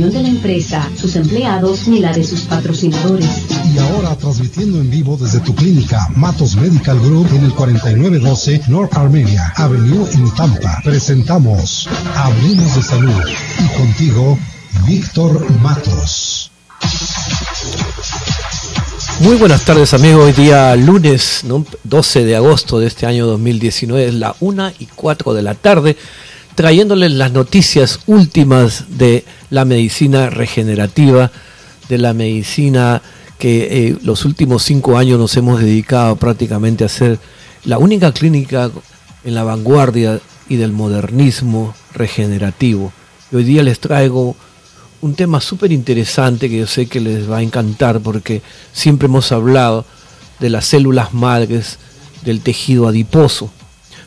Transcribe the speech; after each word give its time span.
opinión 0.00 0.22
de 0.22 0.22
la 0.22 0.28
empresa, 0.34 0.90
sus 0.98 1.14
empleados 1.16 1.86
ni 1.86 1.98
la 1.98 2.10
de 2.12 2.24
sus 2.24 2.40
patrocinadores. 2.42 3.28
Y 3.74 3.78
ahora 3.78 4.16
transmitiendo 4.16 4.80
en 4.80 4.90
vivo 4.90 5.18
desde 5.20 5.40
tu 5.40 5.54
clínica 5.54 6.08
Matos 6.16 6.56
Medical 6.56 6.98
Group 7.00 7.28
en 7.34 7.44
el 7.44 7.52
4912 7.52 8.62
North 8.68 8.96
Armenia 8.96 9.52
Avenue 9.56 10.08
en 10.14 10.34
Tampa. 10.34 10.80
Presentamos 10.84 11.86
Hablemos 12.16 12.76
de 12.76 12.82
Salud 12.82 13.20
y 13.58 13.78
contigo 13.78 14.38
Víctor 14.86 15.50
Matos. 15.60 16.50
Muy 19.20 19.36
buenas 19.36 19.66
tardes 19.66 19.92
amigos, 19.92 20.24
hoy 20.24 20.32
día 20.32 20.74
lunes 20.76 21.44
12 21.84 22.24
de 22.24 22.36
agosto 22.36 22.78
de 22.78 22.86
este 22.86 23.04
año 23.04 23.26
2019, 23.26 24.08
es 24.08 24.14
la 24.14 24.34
1 24.40 24.72
y 24.78 24.86
4 24.86 25.34
de 25.34 25.42
la 25.42 25.54
tarde, 25.54 25.98
trayéndoles 26.54 27.12
las 27.12 27.32
noticias 27.32 28.00
últimas 28.06 28.96
de 28.96 29.26
la 29.50 29.64
medicina 29.64 30.30
regenerativa, 30.30 31.30
de 31.88 31.98
la 31.98 32.14
medicina 32.14 33.02
que 33.38 33.88
eh, 33.88 33.96
los 34.02 34.24
últimos 34.24 34.62
cinco 34.62 34.96
años 34.96 35.18
nos 35.18 35.36
hemos 35.36 35.60
dedicado 35.60 36.16
prácticamente 36.16 36.84
a 36.84 36.88
ser 36.88 37.18
la 37.64 37.78
única 37.78 38.12
clínica 38.12 38.70
en 39.24 39.34
la 39.34 39.44
vanguardia 39.44 40.20
y 40.48 40.56
del 40.56 40.72
modernismo 40.72 41.74
regenerativo. 41.92 42.92
Hoy 43.32 43.44
día 43.44 43.62
les 43.62 43.80
traigo 43.80 44.36
un 45.00 45.14
tema 45.14 45.40
súper 45.40 45.72
interesante 45.72 46.48
que 46.48 46.58
yo 46.58 46.66
sé 46.66 46.86
que 46.86 47.00
les 47.00 47.30
va 47.30 47.38
a 47.38 47.42
encantar 47.42 48.00
porque 48.00 48.42
siempre 48.72 49.06
hemos 49.06 49.32
hablado 49.32 49.84
de 50.38 50.50
las 50.50 50.66
células 50.66 51.14
madres 51.14 51.78
del 52.22 52.40
tejido 52.40 52.88
adiposo. 52.88 53.50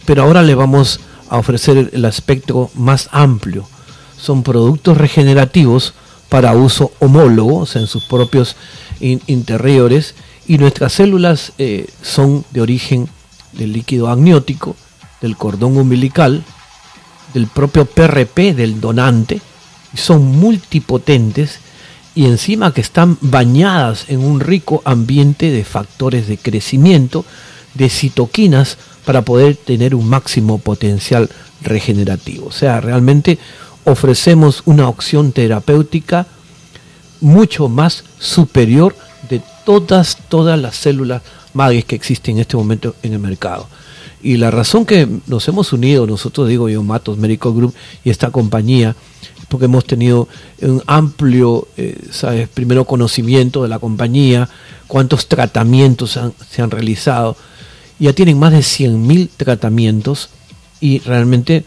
Pero 0.06 0.24
ahora 0.24 0.44
le 0.44 0.56
vamos 0.56 1.00
a 1.30 1.38
ofrecer 1.38 1.90
el 1.94 2.06
aspecto 2.06 2.70
más 2.76 3.10
amplio. 3.12 3.68
Son 4.24 4.42
productos 4.42 4.98
regenerativos 4.98 5.94
para 6.30 6.56
uso 6.56 6.94
homólogo, 7.00 7.60
o 7.60 7.66
sea, 7.66 7.82
en 7.82 7.88
sus 7.88 8.06
propios 8.06 8.56
interiores, 9.02 10.16
y 10.48 10.58
nuestras 10.58 10.94
células 10.94 11.52
eh, 11.58 11.88
son 12.02 12.46
de 12.52 12.62
origen 12.62 13.10
del 13.52 13.74
líquido 13.74 14.08
amniótico, 14.08 14.78
del 15.20 15.36
cordón 15.36 15.76
umbilical, 15.76 16.42
del 17.34 17.48
propio 17.48 17.84
PRP 17.84 18.56
del 18.56 18.80
donante, 18.80 19.42
son 19.94 20.24
multipotentes 20.24 21.60
y 22.16 22.26
encima 22.26 22.74
que 22.74 22.82
están 22.82 23.18
bañadas 23.20 24.06
en 24.08 24.24
un 24.24 24.40
rico 24.40 24.82
ambiente 24.86 25.52
de 25.52 25.66
factores 25.66 26.28
de 26.28 26.38
crecimiento, 26.38 27.26
de 27.74 27.90
citoquinas, 27.90 28.78
para 29.04 29.24
poder 29.24 29.58
tener 29.58 29.96
un 29.96 30.08
máximo 30.08 30.60
potencial 30.60 31.30
regenerativo. 31.62 32.48
O 32.48 32.52
sea, 32.52 32.80
realmente 32.80 33.38
ofrecemos 33.86 34.64
una 34.66 34.88
opción 34.88 35.32
terapéutica 35.32 36.28
mucho 37.22 37.70
más 37.70 38.04
superior 38.20 38.96
de 39.30 39.42
todas, 39.66 40.18
todas 40.30 40.60
las 40.60 40.76
células 40.76 41.22
madres 41.54 41.86
que 41.86 41.96
existen 41.96 42.36
en 42.36 42.42
este 42.42 42.58
momento 42.58 42.96
en 43.04 43.14
el 43.14 43.20
mercado. 43.20 43.68
Y 44.22 44.38
la 44.38 44.52
razón 44.52 44.86
que 44.86 45.08
nos 45.28 45.48
hemos 45.48 45.74
unido, 45.74 46.08
nosotros 46.08 46.48
digo 46.48 46.70
yo, 46.70 46.82
Matos 46.82 47.18
Medical 47.18 47.54
Group 47.54 47.74
y 48.04 48.10
esta 48.10 48.32
compañía, 48.32 48.96
porque 49.50 49.66
hemos 49.66 49.86
tenido 49.86 50.28
un 50.62 50.82
amplio, 50.88 51.68
eh, 51.76 51.98
¿sabes? 52.10 52.48
primero 52.48 52.86
conocimiento 52.86 53.64
de 53.64 53.70
la 53.70 53.80
compañía, 53.80 54.50
cuántos 54.88 55.28
tratamientos 55.28 56.18
se 56.50 56.62
han 56.62 56.72
realizado. 56.72 57.36
Ya 58.00 58.14
tienen 58.14 58.40
más 58.40 58.54
de 58.54 58.60
100.000 58.60 59.30
tratamientos 59.38 60.30
y 60.80 61.00
realmente 61.00 61.66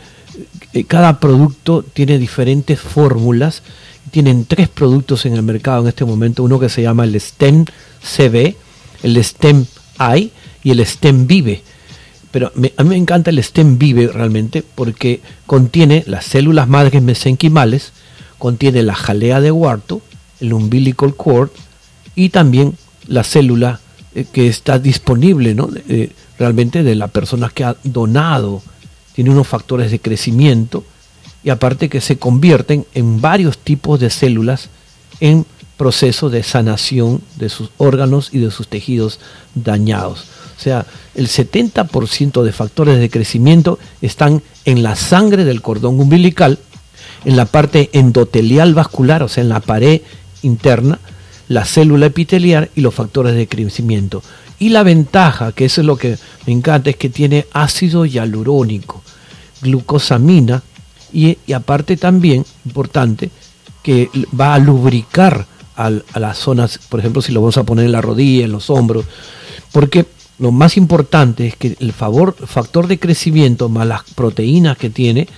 eh, 0.73 0.85
cada 0.85 1.21
producto 1.21 1.83
tiene 1.83 2.19
diferentes 2.19 2.81
fórmulas. 2.81 3.63
Tienen 4.11 4.45
tres 4.45 4.69
productos 4.69 5.27
en 5.27 5.35
el 5.35 5.43
mercado 5.43 5.83
en 5.83 5.89
este 5.89 6.05
momento, 6.05 6.45
uno 6.45 6.61
que 6.61 6.69
se 6.69 6.83
llama 6.83 7.05
el 7.05 7.21
STEM 7.21 7.65
CB, 8.03 8.55
el 9.03 9.23
STEM 9.23 9.67
I 9.99 10.31
y 10.63 10.71
el 10.71 10.87
STEM 10.87 11.27
Vive 11.27 11.63
pero 12.37 12.53
a 12.77 12.83
mí 12.83 12.91
me 12.91 12.97
encanta 12.97 13.31
el 13.31 13.43
stem 13.43 13.79
vive 13.79 14.09
realmente 14.09 14.63
porque 14.75 15.23
contiene 15.47 16.05
las 16.07 16.27
células 16.27 16.69
madres 16.69 17.01
mesenquimales, 17.01 17.93
contiene 18.37 18.83
la 18.83 18.95
jalea 18.95 19.41
de 19.41 19.51
Huarto, 19.51 20.03
el 20.41 20.53
umbilical 20.53 21.15
cord 21.17 21.49
y 22.15 22.29
también 22.29 22.77
la 23.07 23.25
célula 23.25 23.81
eh, 24.15 24.27
que 24.31 24.49
está 24.49 24.79
disponible 24.79 25.55
¿no? 25.55 25.71
Eh, 25.89 26.11
realmente 26.39 26.83
de 26.83 26.95
la 26.95 27.09
persona 27.09 27.51
que 27.55 27.65
ha 27.65 27.75
donado. 27.85 28.63
Tiene 29.17 29.31
unos 29.31 29.49
factores 29.49 29.91
de 29.91 29.99
crecimiento 29.99 30.85
y 31.43 31.51
aparte 31.51 31.89
que 31.89 32.01
se 32.01 32.19
convierten 32.19 32.87
en 32.95 33.21
varios 33.21 33.59
tipos 33.59 33.99
de 33.99 34.11
células 34.11 34.69
en 35.21 35.45
proceso 35.77 36.31
de 36.31 36.43
sanación 36.43 37.23
de 37.37 37.49
sus 37.49 37.71
órganos 37.79 38.31
y 38.33 38.39
de 38.39 38.51
sus 38.51 38.69
tejidos 38.69 39.19
dañados. 39.55 40.27
O 40.57 40.61
sea, 40.61 40.87
el 41.15 41.29
70% 41.29 42.43
de 42.43 42.53
factores 42.53 42.99
de 42.99 43.11
crecimiento 43.11 43.79
están 44.01 44.43
en 44.65 44.83
la 44.83 44.97
sangre 44.97 45.45
del 45.45 45.63
cordón 45.63 45.99
umbilical, 45.99 46.59
en 47.25 47.37
la 47.37 47.47
parte 47.47 47.91
endotelial 47.93 48.75
vascular, 48.75 49.23
o 49.23 49.29
sea, 49.29 49.43
en 49.43 49.49
la 49.49 49.61
pared 49.61 50.03
interna, 50.43 50.99
la 51.49 51.65
célula 51.65 52.07
epitelial 52.07 52.71
y 52.75 52.83
los 52.83 52.95
factores 52.95 53.35
de 53.35 53.49
crecimiento. 53.49 54.23
Y 54.59 54.71
la 54.71 54.83
ventaja, 54.83 55.53
que 55.53 55.67
eso 55.67 55.83
es 55.83 55.87
lo 55.87 55.97
que 55.97 56.17
me 56.47 56.53
encanta, 56.53 56.91
es 56.91 56.97
que 56.97 57.11
tiene 57.11 57.47
ácido 57.53 58.07
hialurónico, 58.07 59.03
glucosamina 59.67 60.63
y, 61.13 61.39
aparte 61.53 61.97
también, 61.97 62.45
importante, 62.65 63.31
que 63.83 64.11
va 64.39 64.55
a 64.55 64.59
lubricar 64.59 65.47
a, 65.77 65.91
las 66.19 66.39
zonas, 66.39 66.81
por 66.89 67.01
ejemplo, 67.01 67.23
si 67.23 67.33
lo 67.33 67.41
vamos 67.41 67.59
a 67.59 67.65
poner 67.65 67.87
en 67.87 67.93
la 67.93 68.01
rodilla, 68.01 68.45
en 68.45 68.53
los 68.53 68.71
hombros, 68.71 69.05
porque 69.73 70.07
lo 70.39 70.53
más 70.53 70.77
importante 70.77 71.47
es 71.47 71.57
que 71.57 71.77
el 71.81 71.93
favor, 71.93 72.35
factor 72.35 72.87
de 72.87 72.99
crecimiento 72.99 73.69
más 73.69 73.87
las 73.87 74.03
proteínas 74.15 74.77
que 74.77 74.91
tiene 74.91 75.29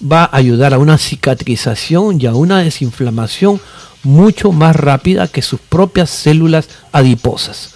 va 0.00 0.24
a 0.24 0.36
ayudar 0.36 0.74
a 0.74 0.78
una 0.78 0.98
cicatrización 0.98 2.20
y 2.20 2.26
a 2.26 2.34
una 2.34 2.58
desinflamación 2.58 3.60
mucho 4.02 4.52
más 4.52 4.76
rápida 4.76 5.28
que 5.28 5.42
sus 5.42 5.60
propias 5.60 6.10
células 6.10 6.68
adiposas. 6.92 7.74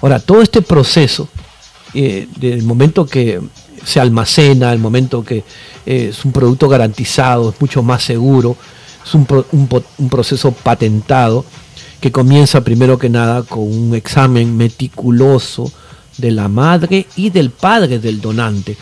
Ahora, 0.00 0.18
todo 0.18 0.42
este 0.42 0.62
proceso, 0.62 1.28
eh, 1.94 2.26
del 2.36 2.62
momento 2.62 3.06
que 3.06 3.40
se 3.84 4.00
almacena, 4.00 4.72
el 4.72 4.78
momento 4.78 5.24
que 5.24 5.44
eh, 5.86 6.08
es 6.10 6.24
un 6.24 6.32
producto 6.32 6.68
garantizado, 6.68 7.50
es 7.50 7.60
mucho 7.60 7.82
más 7.82 8.02
seguro, 8.02 8.56
es 9.04 9.14
un 9.14 10.08
proceso 10.08 10.52
patentado, 10.52 11.44
que 12.00 12.10
comienza 12.10 12.64
primero 12.64 12.98
que 12.98 13.08
nada 13.08 13.44
con 13.44 13.60
un 13.60 13.94
examen 13.94 14.56
meticuloso 14.56 15.70
de 16.18 16.32
la 16.32 16.48
madre 16.48 17.06
y 17.16 17.30
del 17.30 17.50
padre 17.50 17.98
del 18.00 18.20
donante, 18.20 18.76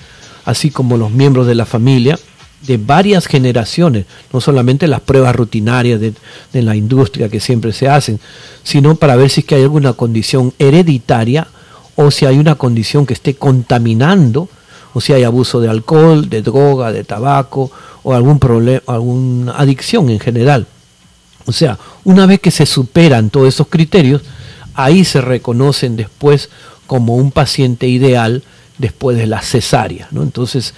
así 0.47 0.71
como 0.71 0.97
los 0.97 1.11
miembros 1.11 1.47
de 1.47 1.55
la 1.55 1.67
familia 1.67 2.19
de 2.67 2.77
varias 2.77 3.27
generaciones, 3.27 4.07
no 4.33 4.41
solamente 4.41 4.87
las 4.87 5.01
pruebas 5.01 5.35
rutinarias 5.35 6.01
de, 6.01 6.15
la 6.53 6.77
industria 6.77 7.29
que 7.29 7.41
siempre 7.41 7.73
se 7.73 7.89
hacen, 7.89 8.21
sino 8.63 8.97
para 8.97 9.17
ver 9.17 9.31
si 9.31 9.41
es 9.41 9.47
que 9.47 9.55
hay 9.55 9.63
alguna 9.63 9.95
condición 9.95 10.53
hereditaria 10.59 11.49
o 11.97 12.11
si 12.11 12.27
hay 12.27 12.39
una 12.39 12.57
condición 12.57 13.07
que 13.07 13.15
esté 13.15 13.35
contaminando, 13.35 14.49
o 14.93 15.01
si 15.01 15.13
hay 15.13 15.25
abuso 15.25 15.61
de 15.61 15.69
alcohol, 15.69 16.29
de 16.29 16.43
droga, 16.43 16.93
de 16.93 17.05
tabaco 17.05 17.71
o 18.03 18.15
algún 18.15 18.39
problema, 18.39 18.83
alguna 18.87 19.53
adicción 19.53 20.11
en 20.11 20.21
general. 20.21 20.67
O 21.47 21.53
sea, 21.53 21.79
una 22.05 22.27
vez 22.27 22.41
que 22.41 22.51
se 22.51 22.67
superan 22.67 23.31
todos 23.31 23.49
esos 23.49 23.69
criterios, 23.69 24.23
ahí 24.75 25.05
se 25.05 25.21
reconocen 25.21 25.97
después 25.97 26.51
como 26.87 27.17
un 27.17 27.31
paciente 27.31 27.87
ideal 27.89 28.43
después 28.79 29.17
de 29.17 29.27
la 29.27 29.43
cesárea. 29.43 30.09
¿no? 30.11 30.23
Entonces, 30.23 30.75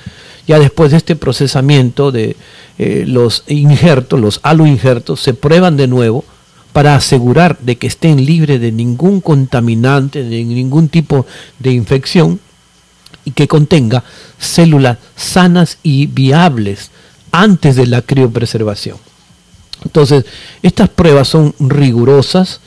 ya 0.46 0.58
después 0.58 0.90
de 0.90 0.96
este 0.96 1.16
procesamiento 1.16 2.10
de 2.10 2.36
eh, 2.78 3.04
los 3.06 3.44
injertos, 3.46 4.20
los 4.20 4.40
aloinjertos, 4.42 5.20
se 5.20 5.34
prueban 5.34 5.76
de 5.76 5.86
nuevo 5.86 6.24
para 6.72 6.97
asegurar 6.97 7.58
de 7.60 7.76
que 7.76 7.86
estén 7.86 8.24
libres 8.24 8.60
de 8.60 8.72
ningún 8.72 9.20
contaminante, 9.20 10.24
de 10.24 10.44
ningún 10.44 10.88
tipo 10.88 11.26
de 11.58 11.72
infección 11.72 12.41
y 13.24 13.33
que 13.33 13.48
contenga 13.48 14.04
células 14.39 14.98
sanas 15.16 15.78
y 15.83 16.07
viables 16.07 16.91
antes 17.30 17.77
de 17.77 17.86
la 17.86 18.03
criopreservación. 18.03 18.98
Entonces, 19.84 20.24
estas 20.63 20.89
pruebas 20.89 21.28
son 21.28 21.54
rigurosas 21.59 22.60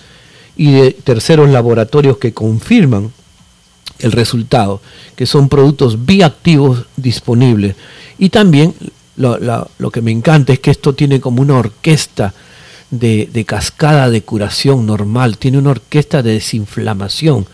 y 0.57 0.71
de 0.71 0.91
terceros 0.91 1.49
laboratorios 1.49 2.17
que 2.17 2.33
confirman 2.33 3.11
el 3.99 4.11
resultado, 4.11 4.81
que 5.15 5.25
son 5.25 5.47
productos 5.47 6.05
bioactivos 6.05 6.85
disponibles. 6.97 7.75
Y 8.17 8.29
también 8.29 8.73
lo, 9.15 9.91
que 9.91 10.01
me 10.01 10.11
encanta 10.11 10.53
es 10.53 10.59
que 10.59 10.71
esto 10.71 10.93
tiene 10.93 11.21
como 11.21 11.41
una 11.41 11.57
orquesta 11.57 12.33
de, 12.91 13.29
de, 13.31 13.45
cascada 13.45 14.09
de 14.09 14.21
curación 14.21 14.85
normal, 14.85 15.37
tiene 15.37 15.57
una 15.57 15.71
orquesta 15.71 16.21
de 16.21 16.33
desinflamación. 16.33 17.45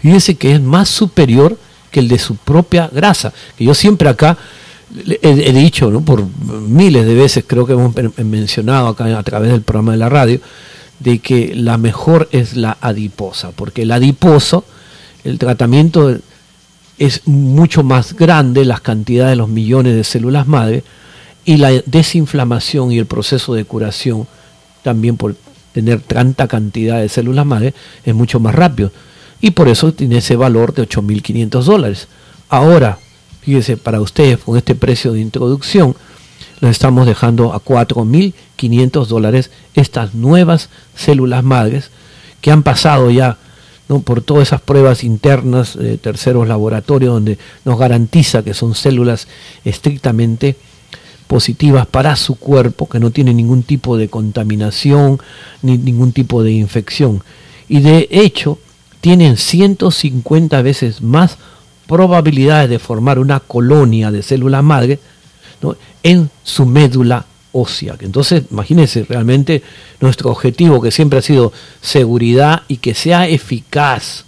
Fíjense 0.00 0.36
que 0.36 0.52
es 0.52 0.60
más 0.60 0.88
superior 0.88 1.58
que 1.90 2.00
el 2.00 2.08
de 2.08 2.18
su 2.18 2.36
propia 2.36 2.88
grasa. 2.92 3.32
Que 3.56 3.64
yo 3.64 3.74
siempre 3.74 4.08
acá 4.08 4.36
he, 5.22 5.52
dicho 5.52 5.90
¿no? 5.90 6.02
por 6.02 6.24
miles 6.26 7.06
de 7.06 7.14
veces, 7.14 7.44
creo 7.46 7.66
que 7.66 7.72
hemos 7.72 7.94
mencionado 8.18 8.88
acá 8.88 9.18
a 9.18 9.22
través 9.22 9.50
del 9.50 9.62
programa 9.62 9.92
de 9.92 9.98
la 9.98 10.08
radio, 10.08 10.40
de 11.00 11.18
que 11.18 11.54
la 11.54 11.76
mejor 11.78 12.28
es 12.32 12.56
la 12.56 12.78
adiposa, 12.80 13.50
porque 13.50 13.82
el 13.82 13.92
adiposo, 13.92 14.64
el 15.24 15.38
tratamiento 15.38 16.16
es 16.98 17.26
mucho 17.26 17.82
más 17.82 18.14
grande, 18.14 18.64
las 18.64 18.80
cantidades 18.80 19.32
de 19.32 19.36
los 19.36 19.48
millones 19.48 19.94
de 19.94 20.04
células 20.04 20.46
madre, 20.46 20.84
y 21.44 21.58
la 21.58 21.70
desinflamación 21.84 22.92
y 22.92 22.98
el 22.98 23.06
proceso 23.06 23.54
de 23.54 23.64
curación, 23.64 24.26
también 24.82 25.16
por 25.16 25.36
tener 25.72 26.00
tanta 26.00 26.48
cantidad 26.48 27.00
de 27.00 27.08
células 27.08 27.44
madre, 27.44 27.74
es 28.04 28.14
mucho 28.14 28.40
más 28.40 28.54
rápido. 28.54 28.90
Y 29.40 29.50
por 29.50 29.68
eso 29.68 29.92
tiene 29.92 30.18
ese 30.18 30.36
valor 30.36 30.74
de 30.74 30.88
8.500 30.88 31.62
dólares. 31.62 32.08
Ahora, 32.48 32.98
fíjese, 33.42 33.76
para 33.76 34.00
ustedes, 34.00 34.38
con 34.38 34.56
este 34.56 34.74
precio 34.74 35.12
de 35.12 35.20
introducción, 35.20 35.94
les 36.60 36.70
estamos 36.72 37.06
dejando 37.06 37.52
a 37.52 37.62
4.500 37.62 39.06
dólares 39.06 39.50
estas 39.74 40.14
nuevas 40.14 40.70
células 40.94 41.44
madres 41.44 41.90
que 42.40 42.50
han 42.50 42.62
pasado 42.62 43.10
ya 43.10 43.36
por 44.04 44.20
todas 44.20 44.48
esas 44.48 44.60
pruebas 44.60 45.04
internas 45.04 45.76
de 45.76 45.96
terceros 45.98 46.48
laboratorios 46.48 47.12
donde 47.12 47.38
nos 47.64 47.78
garantiza 47.78 48.42
que 48.42 48.54
son 48.54 48.74
células 48.74 49.28
estrictamente 49.64 50.56
positivas 51.26 51.86
para 51.86 52.16
su 52.16 52.36
cuerpo, 52.36 52.88
que 52.88 53.00
no 53.00 53.10
tienen 53.10 53.36
ningún 53.36 53.62
tipo 53.62 53.96
de 53.96 54.08
contaminación 54.08 55.20
ni 55.62 55.78
ningún 55.78 56.12
tipo 56.12 56.42
de 56.42 56.52
infección. 56.52 57.22
Y 57.68 57.80
de 57.80 58.08
hecho, 58.10 58.58
tienen 59.06 59.36
150 59.36 60.62
veces 60.62 61.00
más 61.00 61.38
probabilidades 61.86 62.68
de 62.68 62.80
formar 62.80 63.20
una 63.20 63.38
colonia 63.38 64.10
de 64.10 64.20
células 64.20 64.64
madre 64.64 64.98
en 66.02 66.28
su 66.42 66.66
médula 66.66 67.24
ósea. 67.52 67.94
Entonces, 68.00 68.42
imagínense, 68.50 69.04
realmente 69.04 69.62
nuestro 70.00 70.32
objetivo, 70.32 70.82
que 70.82 70.90
siempre 70.90 71.20
ha 71.20 71.22
sido 71.22 71.52
seguridad 71.80 72.62
y 72.66 72.78
que 72.78 72.94
sea 72.94 73.28
eficaz, 73.28 74.24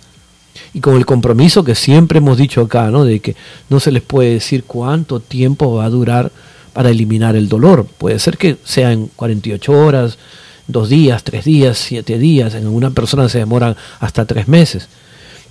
y 0.73 0.79
con 0.79 0.95
el 0.95 1.05
compromiso 1.05 1.65
que 1.65 1.75
siempre 1.75 2.19
hemos 2.19 2.39
dicho 2.39 2.61
acá, 2.61 2.89
¿no? 2.89 3.05
de 3.05 3.19
que 3.19 3.35
no 3.71 3.81
se 3.81 3.91
les 3.91 4.03
puede 4.05 4.35
decir 4.35 4.63
cuánto 4.63 5.19
tiempo 5.19 5.75
va 5.75 5.87
a 5.87 5.91
durar 5.91 6.31
para 6.73 6.91
eliminar 6.91 7.35
el 7.35 7.49
dolor. 7.49 7.85
Puede 7.85 8.21
ser 8.21 8.39
que 8.39 8.59
sea 8.63 8.93
en 8.93 9.09
48 9.09 9.73
horas, 9.73 10.19
dos 10.69 10.89
días, 10.89 11.25
tres 11.25 11.45
días, 11.45 11.79
siete 11.79 12.19
días, 12.19 12.55
en 12.55 12.65
alguna 12.65 12.91
persona 12.91 13.29
se 13.29 13.39
demoran 13.39 13.77
hasta 13.99 14.25
tres 14.25 14.47
meses. 14.47 14.89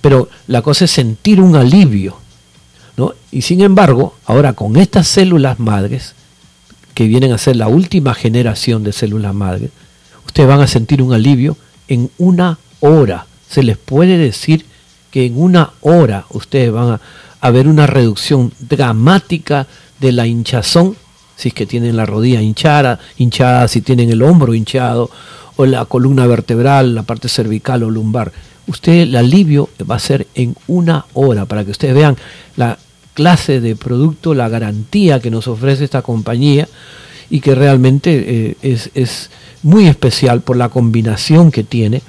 Pero 0.00 0.28
la 0.46 0.62
cosa 0.62 0.86
es 0.86 0.90
sentir 0.90 1.40
un 1.40 1.56
alivio. 1.56 2.16
¿no? 2.96 3.12
Y 3.30 3.42
sin 3.42 3.60
embargo, 3.60 4.14
ahora 4.24 4.54
con 4.54 4.76
estas 4.76 5.06
células 5.08 5.58
madres, 5.58 6.14
que 6.94 7.06
vienen 7.06 7.32
a 7.32 7.38
ser 7.38 7.56
la 7.56 7.68
última 7.68 8.14
generación 8.14 8.82
de 8.82 8.92
células 8.92 9.34
madres, 9.34 9.70
ustedes 10.26 10.48
van 10.48 10.60
a 10.60 10.66
sentir 10.66 11.02
un 11.02 11.12
alivio 11.12 11.56
en 11.88 12.10
una 12.18 12.58
hora. 12.80 13.26
Se 13.48 13.62
les 13.62 13.76
puede 13.76 14.18
decir 14.18 14.64
que 15.10 15.26
en 15.26 15.40
una 15.40 15.70
hora 15.80 16.26
ustedes 16.30 16.72
van 16.72 17.00
a, 17.40 17.50
ver 17.50 17.68
una 17.68 17.86
reducción 17.86 18.52
dramática 18.58 19.66
de 20.00 20.12
la 20.12 20.26
hinchazón 20.26 20.96
si 21.38 21.48
es 21.50 21.54
que 21.54 21.66
tienen 21.66 21.96
la 21.96 22.04
rodilla 22.04 22.42
hinchada, 22.42 22.98
hinchada, 23.16 23.68
si 23.68 23.80
tienen 23.80 24.10
el 24.10 24.22
hombro 24.22 24.54
hinchado, 24.54 25.08
o 25.54 25.66
la 25.66 25.84
columna 25.84 26.26
vertebral, 26.26 26.96
la 26.96 27.04
parte 27.04 27.28
cervical 27.28 27.84
o 27.84 27.90
lumbar. 27.90 28.32
Usted 28.66 29.02
el 29.02 29.14
alivio 29.14 29.68
va 29.88 29.94
a 29.94 30.00
ser 30.00 30.26
en 30.34 30.56
una 30.66 31.06
hora 31.14 31.46
para 31.46 31.64
que 31.64 31.70
ustedes 31.70 31.94
vean 31.94 32.16
la 32.56 32.76
clase 33.14 33.60
de 33.60 33.76
producto, 33.76 34.34
la 34.34 34.48
garantía 34.48 35.20
que 35.20 35.30
nos 35.30 35.46
ofrece 35.46 35.84
esta 35.84 36.02
compañía 36.02 36.68
y 37.30 37.38
que 37.38 37.54
realmente 37.54 38.56
eh, 38.60 38.80
es, 38.94 39.30
muy 39.62 39.86
especial 39.86 40.40
por 40.40 40.56
la 40.56 40.68
combinación 40.68 41.52
que 41.52 41.62
tiene, 41.62 42.02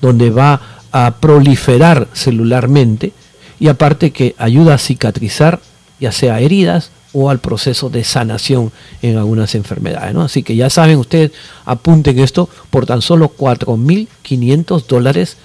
donde 0.00 0.30
va 0.30 0.60
a 0.90 1.14
proliferar 1.20 2.08
celularmente 2.12 3.12
y 3.60 3.68
aparte 3.68 4.10
que 4.10 4.34
ayuda 4.36 4.74
a 4.74 4.78
cicatrizar 4.78 5.60
ya 6.00 6.10
sea 6.10 6.40
heridas 6.40 6.90
o 7.14 7.30
al 7.30 7.38
proceso 7.38 7.88
de 7.88 8.04
sanación 8.04 8.72
en 9.00 9.16
algunas 9.16 9.54
enfermedades. 9.54 10.12
¿no? 10.12 10.22
Así 10.22 10.42
que 10.42 10.56
ya 10.56 10.68
saben 10.68 10.98
ustedes, 10.98 11.32
apunten 11.64 12.18
esto, 12.18 12.50
por 12.70 12.84
tan 12.84 13.00
solo 13.00 13.32
4.500 13.34 14.86
dólares 14.86 15.38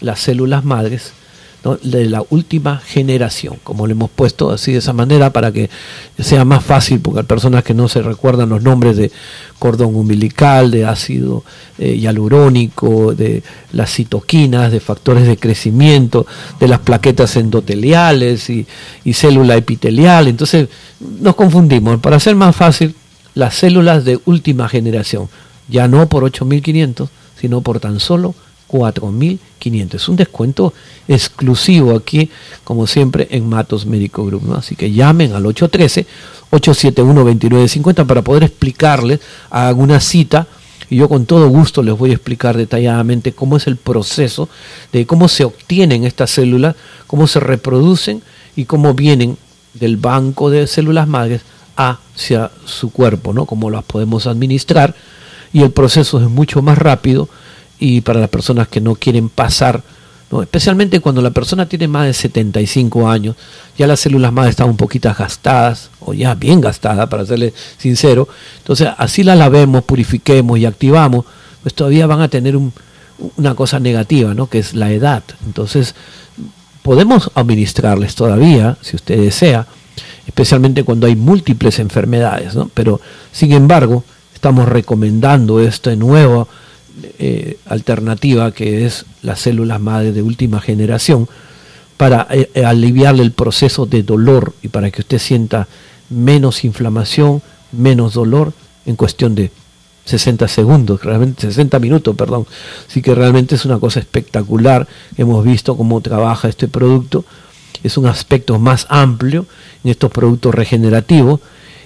las 0.00 0.20
células 0.20 0.64
madres 0.64 1.12
de 1.82 2.04
la 2.10 2.22
última 2.28 2.78
generación, 2.78 3.56
como 3.62 3.86
le 3.86 3.92
hemos 3.92 4.10
puesto 4.10 4.50
así 4.50 4.72
de 4.72 4.78
esa 4.78 4.92
manera 4.92 5.30
para 5.30 5.50
que 5.50 5.70
sea 6.18 6.44
más 6.44 6.62
fácil, 6.62 7.00
porque 7.00 7.20
hay 7.20 7.26
personas 7.26 7.64
que 7.64 7.72
no 7.72 7.88
se 7.88 8.02
recuerdan 8.02 8.50
los 8.50 8.62
nombres 8.62 8.98
de 8.98 9.10
cordón 9.58 9.96
umbilical, 9.96 10.70
de 10.70 10.84
ácido 10.84 11.42
eh, 11.78 11.96
hialurónico, 11.96 13.14
de 13.14 13.42
las 13.72 13.94
citoquinas, 13.94 14.72
de 14.72 14.80
factores 14.80 15.26
de 15.26 15.38
crecimiento, 15.38 16.26
de 16.60 16.68
las 16.68 16.80
plaquetas 16.80 17.34
endoteliales 17.36 18.50
y, 18.50 18.66
célula 19.14 19.56
epitelial. 19.56 20.28
Entonces 20.28 20.68
nos 21.00 21.34
confundimos. 21.34 21.98
Para 22.00 22.16
hacer 22.16 22.34
más 22.36 22.54
fácil, 22.54 22.94
las 23.34 23.54
células 23.54 24.04
de 24.04 24.20
última 24.26 24.68
generación, 24.68 25.28
ya 25.68 25.88
no 25.88 26.08
por 26.10 26.24
8.500, 26.24 27.08
sino 27.40 27.62
por 27.62 27.80
tan 27.80 28.00
solo 28.00 28.34
4.500. 28.68 29.94
Es 29.94 30.08
un 30.08 30.16
descuento 30.16 30.74
exclusivo 31.08 31.96
aquí, 31.96 32.30
como 32.64 32.86
siempre, 32.86 33.28
en 33.30 33.48
Matos 33.48 33.86
Médico 33.86 34.26
Group. 34.26 34.52
Así 34.56 34.76
que 34.76 34.92
llamen 34.92 35.32
al 35.32 35.44
813-871-2950 35.44 38.06
para 38.06 38.20
poder 38.22 38.42
explicarles, 38.44 39.20
hagan 39.50 39.80
una 39.80 40.00
cita 40.00 40.46
y 40.90 40.96
yo 40.96 41.08
con 41.08 41.24
todo 41.26 41.48
gusto 41.48 41.82
les 41.82 41.96
voy 41.96 42.10
a 42.10 42.14
explicar 42.14 42.56
detalladamente 42.56 43.32
cómo 43.32 43.56
es 43.56 43.66
el 43.66 43.76
proceso 43.76 44.48
de 44.92 45.06
cómo 45.06 45.28
se 45.28 45.44
obtienen 45.44 46.04
estas 46.04 46.30
células, 46.30 46.76
cómo 47.06 47.26
se 47.26 47.40
reproducen 47.40 48.22
y 48.54 48.66
cómo 48.66 48.94
vienen 48.94 49.38
del 49.72 49.96
banco 49.96 50.50
de 50.50 50.66
células 50.66 51.08
madres 51.08 51.40
hacia 51.76 52.50
su 52.64 52.92
cuerpo, 52.92 53.32
¿no? 53.32 53.46
Cómo 53.46 53.70
las 53.70 53.84
podemos 53.84 54.26
administrar 54.26 54.94
y 55.52 55.62
el 55.62 55.70
proceso 55.70 56.20
es 56.20 56.28
mucho 56.28 56.62
más 56.62 56.78
rápido 56.78 57.28
y 57.78 58.00
para 58.00 58.20
las 58.20 58.30
personas 58.30 58.68
que 58.68 58.80
no 58.80 58.94
quieren 58.94 59.28
pasar, 59.28 59.82
especialmente 60.42 61.00
cuando 61.00 61.22
la 61.22 61.30
persona 61.30 61.68
tiene 61.68 61.86
más 61.86 62.06
de 62.06 62.12
75 62.12 63.08
años, 63.08 63.36
ya 63.78 63.86
las 63.86 64.00
células 64.00 64.32
madre 64.32 64.50
están 64.50 64.68
un 64.68 64.76
poquito 64.76 65.12
gastadas, 65.16 65.90
o 66.00 66.12
ya 66.12 66.34
bien 66.34 66.60
gastadas, 66.60 67.08
para 67.08 67.24
serle 67.24 67.52
sincero, 67.78 68.28
entonces 68.58 68.88
así 68.98 69.22
las 69.22 69.38
lavemos, 69.38 69.84
purifiquemos 69.84 70.58
y 70.58 70.66
activamos, 70.66 71.24
pues 71.62 71.74
todavía 71.74 72.06
van 72.06 72.20
a 72.20 72.28
tener 72.28 72.58
una 73.36 73.54
cosa 73.54 73.78
negativa, 73.78 74.34
¿no? 74.34 74.48
que 74.48 74.58
es 74.58 74.74
la 74.74 74.90
edad. 74.92 75.22
Entonces, 75.46 75.94
podemos 76.82 77.30
administrarles 77.34 78.14
todavía, 78.14 78.76
si 78.82 78.96
usted 78.96 79.18
desea, 79.18 79.66
especialmente 80.26 80.84
cuando 80.84 81.06
hay 81.06 81.16
múltiples 81.16 81.78
enfermedades, 81.78 82.54
¿no? 82.54 82.70
pero 82.74 83.00
sin 83.32 83.52
embargo, 83.52 84.04
estamos 84.34 84.68
recomendando 84.68 85.60
este 85.60 85.96
nuevo 85.96 86.48
eh, 87.18 87.58
alternativa 87.66 88.52
que 88.52 88.86
es 88.86 89.04
las 89.22 89.40
células 89.40 89.80
madre 89.80 90.12
de 90.12 90.22
última 90.22 90.60
generación 90.60 91.28
para 91.96 92.26
eh, 92.30 92.50
eh, 92.54 92.64
aliviarle 92.64 93.22
el 93.22 93.32
proceso 93.32 93.86
de 93.86 94.02
dolor 94.02 94.54
y 94.62 94.68
para 94.68 94.90
que 94.90 95.00
usted 95.00 95.18
sienta 95.18 95.66
menos 96.10 96.64
inflamación, 96.64 97.42
menos 97.72 98.14
dolor 98.14 98.52
en 98.86 98.96
cuestión 98.96 99.34
de 99.34 99.50
60 100.04 100.46
segundos, 100.48 101.02
realmente 101.02 101.42
60 101.42 101.78
minutos, 101.78 102.14
perdón. 102.14 102.46
Así 102.88 103.00
que 103.00 103.14
realmente 103.14 103.54
es 103.54 103.64
una 103.64 103.78
cosa 103.78 104.00
espectacular. 104.00 104.86
Hemos 105.16 105.44
visto 105.44 105.76
cómo 105.76 106.00
trabaja 106.00 106.48
este 106.48 106.68
producto. 106.68 107.24
Es 107.82 107.96
un 107.96 108.06
aspecto 108.06 108.58
más 108.58 108.86
amplio 108.90 109.46
en 109.82 109.90
estos 109.90 110.10
productos 110.10 110.54
regenerativos 110.54 111.40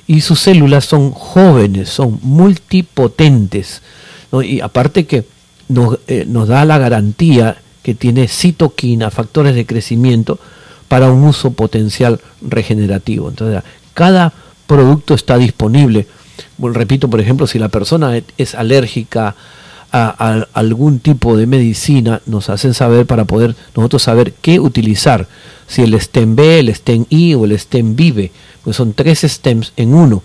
y 0.06 0.22
sus 0.22 0.40
células 0.40 0.86
son 0.86 1.12
jóvenes, 1.12 1.90
son 1.90 2.18
multipotentes. 2.22 3.82
Y 4.42 4.60
aparte 4.60 5.06
que 5.06 5.24
nos, 5.68 5.98
eh, 6.06 6.24
nos 6.26 6.48
da 6.48 6.64
la 6.64 6.78
garantía 6.78 7.56
que 7.82 7.94
tiene 7.94 8.28
citoquina, 8.28 9.10
factores 9.10 9.54
de 9.54 9.66
crecimiento 9.66 10.38
para 10.88 11.10
un 11.10 11.24
uso 11.24 11.52
potencial 11.52 12.20
regenerativo. 12.42 13.28
Entonces, 13.28 13.62
cada 13.94 14.32
producto 14.66 15.14
está 15.14 15.38
disponible. 15.38 16.06
repito, 16.58 17.08
por 17.08 17.20
ejemplo, 17.20 17.46
si 17.46 17.58
la 17.58 17.68
persona 17.68 18.20
es 18.36 18.54
alérgica 18.54 19.34
a, 19.92 20.46
algún 20.52 20.98
tipo 20.98 21.36
de 21.36 21.46
medicina, 21.46 22.20
nos 22.26 22.50
hacen 22.50 22.74
saber 22.74 23.06
para 23.06 23.24
poder 23.24 23.56
nosotros 23.74 24.02
saber 24.02 24.34
qué 24.40 24.60
utilizar. 24.60 25.26
Si 25.66 25.82
el 25.82 25.94
stem 25.94 26.36
B, 26.36 26.60
el 26.60 26.68
stem 26.74 27.06
I 27.08 27.34
o 27.34 27.44
el 27.44 27.58
stem 27.58 27.96
Vive, 27.96 28.30
pues 28.62 28.76
son 28.76 28.92
tres 28.92 29.20
stems 29.20 29.72
en 29.76 29.94
uno. 29.94 30.22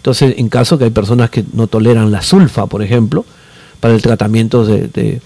Entonces, 0.00 0.36
en 0.38 0.48
caso 0.48 0.78
que 0.78 0.84
hay 0.84 0.90
personas 0.90 1.28
que 1.28 1.44
no 1.52 1.66
toleran 1.66 2.10
la 2.10 2.22
sulfa, 2.22 2.64
por 2.64 2.82
ejemplo, 2.82 3.26
para 3.80 3.92
el 3.92 4.00
tratamiento 4.00 4.64
de, 4.64 5.20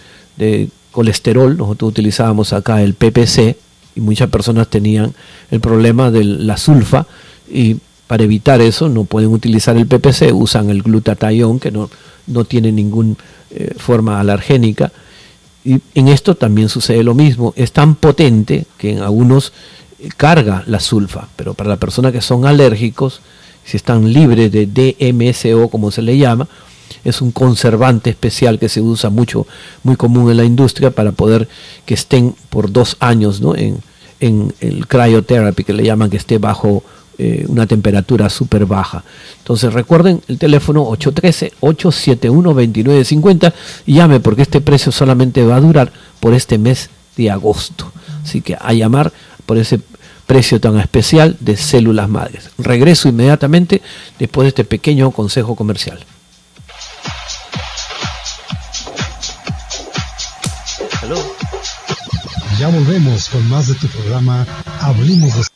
colesterol, 0.90 1.56
nosotros 1.56 1.90
utilizábamos 1.90 2.52
acá 2.52 2.82
el 2.82 2.94
PPC 2.94 3.56
y 3.94 4.00
muchas 4.00 4.30
personas 4.30 4.66
tenían 4.66 5.14
el 5.52 5.60
problema 5.60 6.10
de 6.10 6.24
la 6.24 6.56
sulfa 6.56 7.06
y 7.48 7.76
para 8.08 8.24
evitar 8.24 8.60
eso 8.60 8.88
no 8.88 9.04
pueden 9.04 9.30
utilizar 9.30 9.76
el 9.76 9.86
PPC, 9.86 10.32
usan 10.32 10.70
el 10.70 10.82
glutathione 10.82 11.60
que 11.60 11.70
no, 11.70 11.88
no 12.26 12.44
tiene 12.44 12.72
ninguna 12.72 13.14
eh, 13.50 13.74
forma 13.76 14.18
alergénica. 14.18 14.90
Y 15.64 15.80
en 15.94 16.08
esto 16.08 16.34
también 16.34 16.68
sucede 16.68 17.04
lo 17.04 17.14
mismo, 17.14 17.54
es 17.56 17.70
tan 17.70 17.94
potente 17.94 18.66
que 18.76 18.90
en 18.90 18.98
algunos 18.98 19.52
eh, 20.00 20.08
carga 20.16 20.64
la 20.66 20.80
sulfa, 20.80 21.28
pero 21.36 21.54
para 21.54 21.70
las 21.70 21.78
personas 21.78 22.10
que 22.12 22.20
son 22.20 22.44
alérgicos, 22.44 23.20
si 23.64 23.76
están 23.76 24.12
libres 24.12 24.52
de 24.52 24.66
DMSO 24.66 25.68
como 25.68 25.90
se 25.90 26.02
le 26.02 26.18
llama, 26.18 26.49
es 27.04 27.21
un 27.21 27.33
conservante 27.33 28.11
especial 28.11 28.59
que 28.59 28.68
se 28.68 28.80
usa 28.80 29.11
mucho, 29.11 29.47
muy 29.83 29.97
común 29.97 30.30
en 30.30 30.37
la 30.37 30.44
industria 30.44 30.90
para 30.90 31.12
poder 31.12 31.49
que 31.85 31.94
estén 31.94 32.35
por 32.50 32.73
dos 32.73 32.97
años 33.00 33.40
¿no? 33.40 33.54
en, 33.54 33.78
en 34.21 34.54
el 34.61 34.87
cryotherapy 34.87 35.64
que 35.64 35.73
le 35.73 35.85
llaman 35.85 36.11
que 36.11 36.16
esté 36.16 36.38
bajo 36.38 36.83
eh, 37.16 37.47
una 37.49 37.68
temperatura 37.68 38.28
súper 38.28 38.66
baja. 38.66 39.04
Entonces 39.38 39.73
recuerden 39.73 40.21
el 40.26 40.37
teléfono 40.37 40.85
813-871-2950 40.90 43.52
y 43.87 43.94
llame 43.94 44.18
porque 44.18 44.42
este 44.42 44.61
precio 44.61 44.90
solamente 44.90 45.44
va 45.44 45.54
a 45.54 45.61
durar 45.61 45.92
por 46.18 46.35
este 46.35 46.59
mes 46.59 46.90
de 47.16 47.30
agosto. 47.30 47.92
Así 48.25 48.40
que 48.40 48.56
a 48.61 48.73
llamar 48.73 49.12
por 49.47 49.59
ese 49.59 49.78
precio 50.26 50.60
tan 50.60 50.78
especial 50.78 51.36
de 51.40 51.56
células 51.56 52.08
madres. 52.08 52.50
Regreso 52.58 53.08
inmediatamente 53.08 53.82
después 54.18 54.44
de 54.44 54.48
este 54.48 54.64
pequeño 54.64 55.10
consejo 55.10 55.54
comercial. 55.54 56.04
Ya 62.58 62.68
volvemos 62.68 63.28
con 63.28 63.48
más 63.48 63.66
de 63.66 63.74
tu 63.74 63.88
programa 63.88 64.46
de 64.80 65.53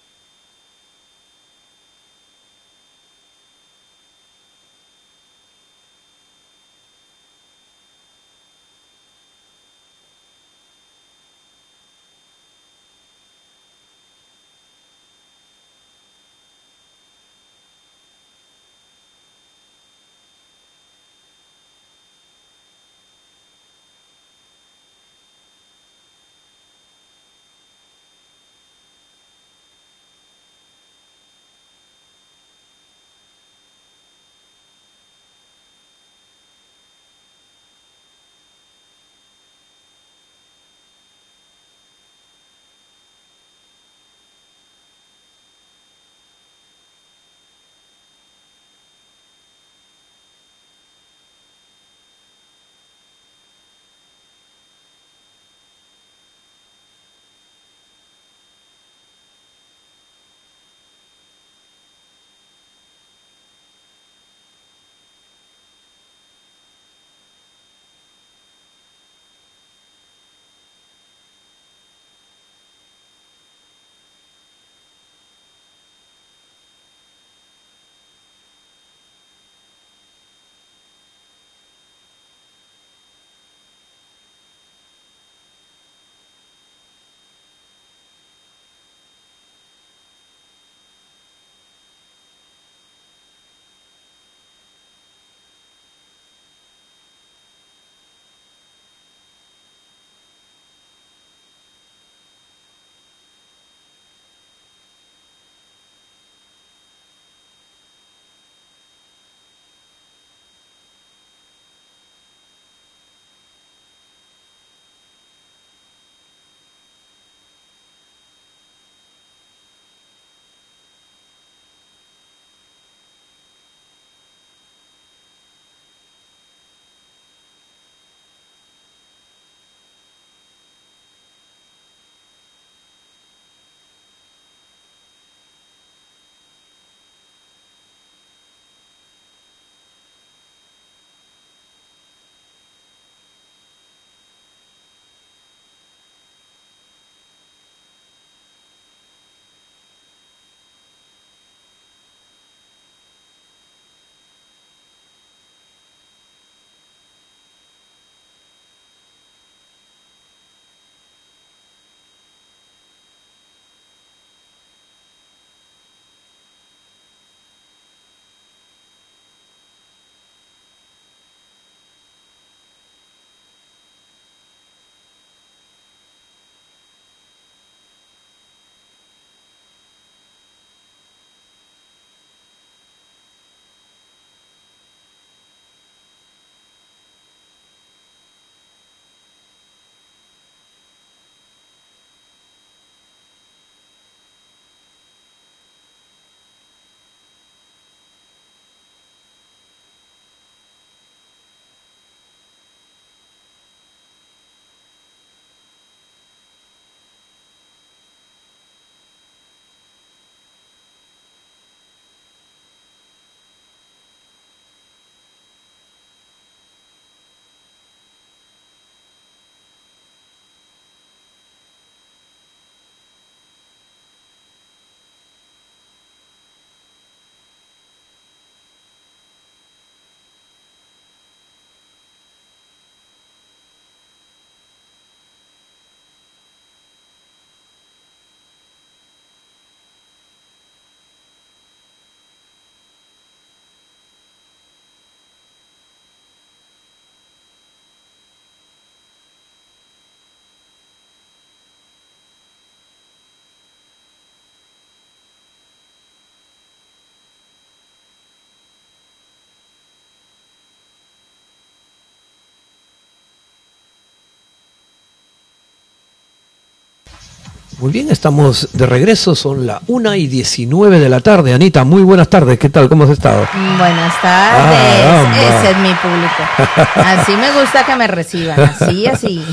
Muy 267.81 267.93
bien, 267.93 268.11
estamos 268.11 268.71
de 268.73 268.87
regreso, 268.87 269.37
son 269.37 269.65
las 269.65 269.81
1 269.87 270.17
y 270.17 270.27
19 270.27 270.99
de 270.99 271.09
la 271.09 271.21
tarde. 271.21 271.55
Anita, 271.55 271.85
muy 271.85 272.03
buenas 272.03 272.29
tardes, 272.29 272.59
¿qué 272.59 272.69
tal? 272.69 272.89
¿Cómo 272.89 273.05
has 273.05 273.11
estado? 273.11 273.47
Buenas 273.79 274.21
tardes, 274.21 275.05
ah, 275.07 275.61
ese 275.61 275.71
es 275.71 275.79
mi 275.79 275.95
público. 275.95 276.83
Así 276.97 277.37
me 277.37 277.53
gusta 277.53 277.87
que 277.87 277.95
me 277.95 278.09
reciban, 278.09 278.59
así, 278.59 279.07
así. 279.07 279.45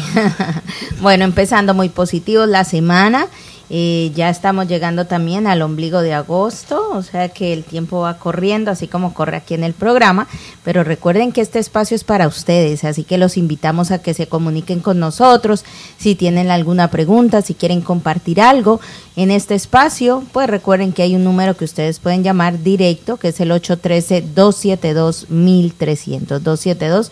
bueno, 1.02 1.24
empezando 1.24 1.76
muy 1.76 1.90
positivo 1.90 2.48
la 2.48 2.64
semana 2.64 3.28
eh, 3.70 4.12
ya 4.16 4.30
estamos 4.30 4.68
llegando 4.68 5.06
también 5.06 5.48
al 5.48 5.62
ombligo 5.62 6.02
de 6.02 6.14
agosto, 6.14 6.90
o 6.92 7.02
sea 7.02 7.30
que 7.30 7.54
el 7.54 7.64
tiempo 7.64 8.02
va 8.02 8.18
corriendo, 8.18 8.70
así 8.70 8.88
como 8.88 9.14
corre 9.14 9.38
aquí 9.38 9.54
en 9.54 9.64
el 9.64 9.74
programa, 9.74 10.28
pero 10.64 10.84
recuerden 10.84 11.32
que 11.32 11.42
este 11.42 11.60
espacio 11.60 11.96
es 11.96 12.04
para 12.04 12.28
ustedes, 12.28 12.84
así 12.84 13.04
que 13.04 13.18
los 13.18 13.38
invitamos 13.38 13.92
a 13.92 14.02
que 14.02 14.14
se 14.14 14.28
comuniquen 14.28 14.82
con 14.82 15.00
nosotros, 15.00 15.64
si 15.98 16.16
tienen 16.16 16.52
alguna 16.52 16.92
pregunta, 16.92 17.42
si 17.42 17.56
quieren 17.56 17.82
compartir 17.82 18.40
algo 18.40 18.80
en 19.16 19.32
este 19.32 19.56
espacio, 19.56 20.24
pues 20.32 20.48
recuerden 20.50 20.94
que 20.94 21.02
hay 21.02 21.16
un 21.16 21.24
número 21.24 21.58
que 21.58 21.66
ustedes 21.66 22.00
pueden 22.00 22.24
llamar 22.24 22.62
directo, 22.62 23.18
que 23.18 23.30
es 23.30 23.40
el 23.40 23.50
813-272-1300, 23.52 26.40
272 26.40 27.12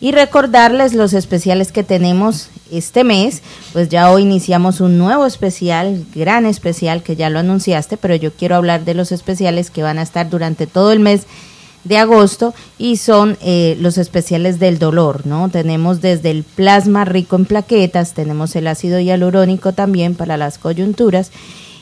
y 0.00 0.12
recordarles 0.12 0.94
los 0.94 1.12
especiales 1.12 1.70
que 1.70 1.84
tenemos 1.84 2.48
este 2.72 3.04
mes, 3.04 3.42
pues 3.74 3.90
ya 3.90 4.10
hoy 4.10 4.22
iniciamos 4.22 4.80
un 4.80 4.96
nuevo 4.96 5.26
especial, 5.26 6.04
gran 6.14 6.46
especial 6.46 7.02
que 7.02 7.14
ya 7.14 7.28
lo 7.28 7.40
anunciaste, 7.40 7.98
pero 7.98 8.14
yo 8.14 8.32
quiero 8.32 8.56
hablar 8.56 8.86
de 8.86 8.94
los 8.94 9.12
especiales 9.12 9.70
que 9.70 9.82
van 9.82 9.98
a 9.98 10.02
estar 10.02 10.30
durante 10.30 10.66
todo 10.66 10.92
el 10.92 11.00
mes 11.00 11.26
de 11.84 11.98
agosto 11.98 12.54
y 12.78 12.96
son 12.96 13.36
eh, 13.42 13.76
los 13.80 13.98
especiales 13.98 14.58
del 14.58 14.78
dolor, 14.78 15.26
¿no? 15.26 15.50
Tenemos 15.50 16.00
desde 16.00 16.30
el 16.30 16.42
plasma 16.42 17.04
rico 17.04 17.36
en 17.36 17.44
plaquetas, 17.44 18.14
tenemos 18.14 18.56
el 18.56 18.66
ácido 18.66 18.98
hialurónico 18.98 19.72
también 19.72 20.14
para 20.14 20.38
las 20.38 20.56
coyunturas 20.56 21.30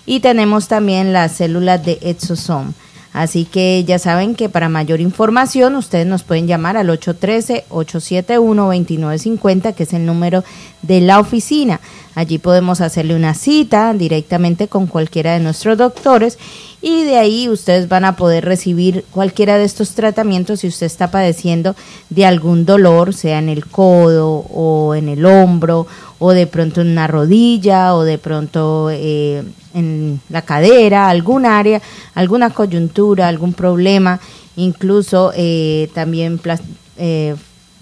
y 0.04 0.18
tenemos 0.18 0.66
también 0.66 1.12
las 1.12 1.30
células 1.36 1.84
de 1.86 1.98
exosome. 2.02 2.72
Así 3.12 3.44
que 3.44 3.84
ya 3.84 3.98
saben 3.98 4.34
que 4.34 4.48
para 4.48 4.70
mayor 4.70 5.02
información 5.02 5.74
ustedes 5.74 6.06
nos 6.06 6.22
pueden 6.22 6.46
llamar 6.46 6.78
al 6.78 6.88
813-871-2950, 6.88 9.74
que 9.74 9.82
es 9.82 9.92
el 9.92 10.06
número 10.06 10.42
de 10.80 11.02
la 11.02 11.20
oficina. 11.20 11.78
Allí 12.14 12.38
podemos 12.38 12.80
hacerle 12.80 13.14
una 13.14 13.34
cita 13.34 13.92
directamente 13.92 14.68
con 14.68 14.86
cualquiera 14.86 15.34
de 15.34 15.40
nuestros 15.40 15.76
doctores 15.76 16.38
y 16.80 17.04
de 17.04 17.16
ahí 17.16 17.48
ustedes 17.48 17.88
van 17.88 18.04
a 18.04 18.16
poder 18.16 18.44
recibir 18.44 19.04
cualquiera 19.10 19.56
de 19.56 19.64
estos 19.64 19.94
tratamientos 19.94 20.60
si 20.60 20.68
usted 20.68 20.86
está 20.86 21.10
padeciendo 21.10 21.74
de 22.10 22.26
algún 22.26 22.66
dolor, 22.66 23.14
sea 23.14 23.38
en 23.38 23.48
el 23.48 23.66
codo 23.66 24.44
o 24.52 24.94
en 24.94 25.08
el 25.08 25.24
hombro 25.24 25.86
o 26.24 26.30
de 26.30 26.46
pronto 26.46 26.82
en 26.82 26.90
una 26.90 27.08
rodilla 27.08 27.96
o 27.96 28.04
de 28.04 28.16
pronto 28.16 28.90
eh, 28.92 29.42
en 29.74 30.20
la 30.28 30.42
cadera, 30.42 31.08
algún 31.08 31.46
área, 31.46 31.82
alguna 32.14 32.50
coyuntura, 32.50 33.26
algún 33.26 33.54
problema, 33.54 34.20
incluso 34.54 35.32
eh, 35.34 35.90
también 35.94 36.40
eh, 36.96 37.34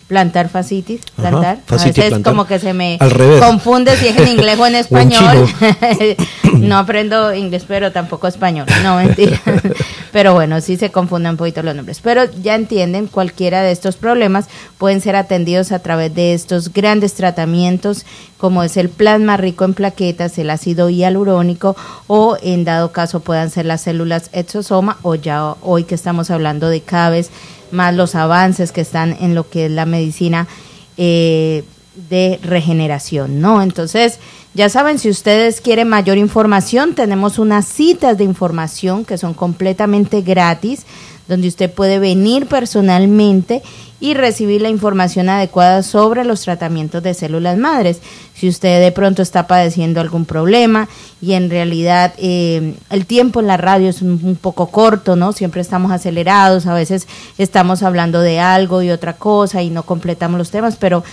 plantar 0.07 0.49
fascitis, 0.49 1.03
plantar. 1.17 1.59
a 1.69 1.85
veces 1.85 2.19
como 2.25 2.47
que 2.47 2.59
se 2.59 2.73
me 2.73 2.99
confunde 3.41 3.95
si 3.99 4.09
es 4.09 4.17
en 4.17 4.29
inglés 4.29 4.59
o 4.59 4.67
en 4.67 4.75
español. 4.85 5.47
no 6.55 6.79
aprendo 6.79 7.35
inglés, 7.35 7.67
pero 7.69 7.93
tampoco 7.93 8.27
español. 8.27 8.67
No, 8.83 8.97
mentira. 8.97 9.39
pero 10.13 10.35
bueno, 10.35 10.61
sí 10.61 10.77
se 10.77 10.91
confunden 10.91 11.33
un 11.33 11.37
poquito 11.37 11.63
los 11.63 11.75
nombres. 11.75 12.01
Pero 12.03 12.25
ya 12.43 12.55
entienden, 12.55 13.07
cualquiera 13.07 13.63
de 13.63 13.73
estos 13.73 13.97
problemas 13.97 14.47
pueden 14.79 15.01
ser 15.01 15.17
atendidos 15.17 15.73
a 15.73 15.79
través 15.79 16.15
de 16.15 16.35
estos 16.35 16.73
grandes 16.73 17.15
tratamientos 17.15 18.05
como 18.39 18.63
es 18.63 18.77
el 18.77 18.89
plasma 18.89 19.37
rico 19.37 19.65
en 19.65 19.75
plaquetas, 19.75 20.39
el 20.39 20.51
ácido 20.51 20.89
hialurónico 20.89 21.77
o 22.07 22.39
en 22.43 22.65
dado 22.65 22.91
caso 22.91 23.21
puedan 23.21 23.51
ser 23.51 23.67
las 23.67 23.83
células 23.83 24.31
exosoma 24.33 24.97
o 25.03 25.15
ya 25.15 25.55
hoy 25.61 25.85
que 25.85 25.95
estamos 25.95 26.31
hablando 26.31 26.69
de 26.69 26.81
cada 26.81 27.11
vez 27.11 27.31
más 27.71 27.95
los 27.95 28.15
avances 28.15 28.73
que 28.73 28.81
están 28.81 29.17
en 29.21 29.35
lo 29.35 29.49
que 29.49 29.67
es 29.67 29.71
la 29.71 29.85
medicina 29.85 30.49
eh, 30.97 31.65
de 31.95 32.39
regeneración, 32.43 33.41
¿no? 33.41 33.63
Entonces, 33.63 34.19
ya 34.55 34.69
saben, 34.69 34.99
si 34.99 35.09
ustedes 35.09 35.61
quieren 35.61 35.89
mayor 35.89 36.19
información, 36.19 36.95
tenemos 36.95 37.39
unas 37.39 37.67
citas 37.67 38.19
de 38.19 38.25
información 38.25 39.05
que 39.05 39.19
son 39.19 39.35
completamente 39.35 40.23
gratis, 40.23 40.87
donde 41.29 41.47
usted 41.47 41.71
puede 41.71 42.01
venir 42.01 42.47
personalmente 42.47 43.63
y 44.01 44.15
recibir 44.15 44.63
la 44.63 44.71
información 44.71 45.29
adecuada 45.29 45.83
sobre 45.83 46.25
los 46.25 46.41
tratamientos 46.41 47.03
de 47.03 47.15
células 47.15 47.59
madres. 47.59 48.01
Si 48.35 48.49
usted 48.49 48.81
de 48.81 48.91
pronto 48.91 49.23
está 49.23 49.47
padeciendo 49.47 50.01
algún 50.01 50.25
problema 50.25 50.89
y 51.21 51.35
en 51.35 51.51
realidad 51.51 52.15
eh, 52.17 52.75
el 52.89 53.07
tiempo 53.07 53.39
en 53.39 53.47
la 53.47 53.59
radio 53.59 53.91
es 53.91 54.01
un, 54.01 54.39
poco 54.41 54.71
corto, 54.71 55.15
¿no? 55.15 55.33
Siempre 55.33 55.61
estamos 55.61 55.93
acelerados, 55.93 56.67
a 56.67 56.75
veces 56.75 57.07
estamos 57.37 57.83
hablando 57.83 58.21
de 58.23 58.41
algo 58.41 58.83
y 58.83 58.91
otra 58.91 59.13
cosa 59.13 59.63
y 59.63 59.71
no 59.71 59.85
completamos 59.85 60.39
los 60.39 60.51
temas, 60.51 60.77
pero 60.77 61.05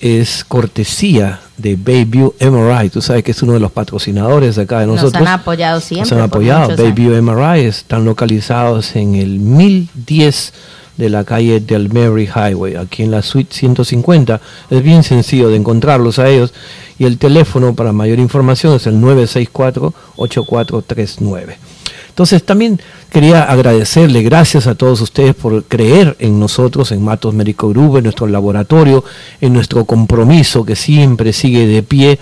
es 0.00 0.44
cortesía 0.44 1.40
de 1.56 1.76
Bayview 1.76 2.34
MRI. 2.40 2.90
Tú 2.90 3.00
sabes 3.02 3.22
que 3.22 3.30
es 3.32 3.42
uno 3.42 3.52
de 3.52 3.60
los 3.60 3.70
patrocinadores 3.70 4.56
de 4.56 4.62
acá 4.62 4.80
de 4.80 4.86
nosotros. 4.86 5.12
Nos 5.12 5.22
han 5.22 5.28
apoyado 5.40 5.80
siempre. 5.80 6.10
Nos 6.10 6.18
han 6.18 6.24
apoyado. 6.24 6.76
Bayview 6.76 7.22
MRI 7.22 7.66
están 7.66 8.04
localizados 8.04 8.96
en 8.96 9.14
el 9.14 9.38
1010 9.38 10.52
de 10.96 11.10
la 11.10 11.24
calle 11.24 11.60
del 11.60 11.92
Mary 11.92 12.28
Highway, 12.28 12.76
aquí 12.76 13.02
en 13.02 13.10
la 13.10 13.22
suite 13.22 13.54
150. 13.54 14.40
Es 14.70 14.82
bien 14.82 15.02
sencillo 15.02 15.48
de 15.48 15.56
encontrarlos 15.56 16.18
a 16.18 16.28
ellos. 16.28 16.52
Y 16.98 17.04
el 17.04 17.18
teléfono 17.18 17.74
para 17.74 17.92
mayor 17.92 18.18
información 18.18 18.74
es 18.74 18.86
el 18.86 18.96
964-8439. 18.96 21.56
Entonces 22.10 22.44
también 22.44 22.78
quería 23.10 23.42
agradecerle, 23.42 24.22
gracias 24.22 24.66
a 24.66 24.74
todos 24.74 25.00
ustedes 25.00 25.34
por 25.34 25.64
creer 25.64 26.16
en 26.18 26.38
nosotros, 26.38 26.92
en 26.92 27.04
Matos 27.04 27.34
Médico 27.34 27.68
Group, 27.68 27.98
en 27.98 28.04
nuestro 28.04 28.26
laboratorio, 28.26 29.04
en 29.40 29.52
nuestro 29.52 29.84
compromiso 29.84 30.64
que 30.64 30.76
siempre 30.76 31.32
sigue 31.32 31.66
de 31.66 31.82
pie. 31.82 32.18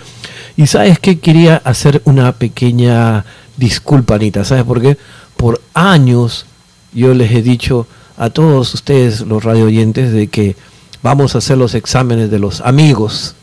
Y 0.57 0.67
sabes 0.67 0.99
que 0.99 1.19
quería 1.21 1.57
hacer 1.65 2.03
una 2.05 2.33
pequeña 2.33 3.25
disculpa, 3.57 4.15
Anita, 4.15 4.45
¿sabes 4.45 4.65
por 4.65 4.81
qué? 4.81 4.97
Por 5.37 5.61
años 5.75 6.47
yo 6.93 7.15
les 7.15 7.31
he 7.33 7.43
dicho 7.43 7.87
a 8.17 8.31
todos 8.31 8.75
ustedes, 8.75 9.21
los 9.21 9.45
radio 9.45 9.67
oyentes, 9.67 10.13
de 10.13 10.27
que 10.29 10.57
vamos 11.03 11.35
a 11.35 11.39
hacer 11.39 11.59
los 11.59 11.75
exámenes 11.75 12.31
de 12.31 12.39
los 12.39 12.61
amigos 12.63 13.37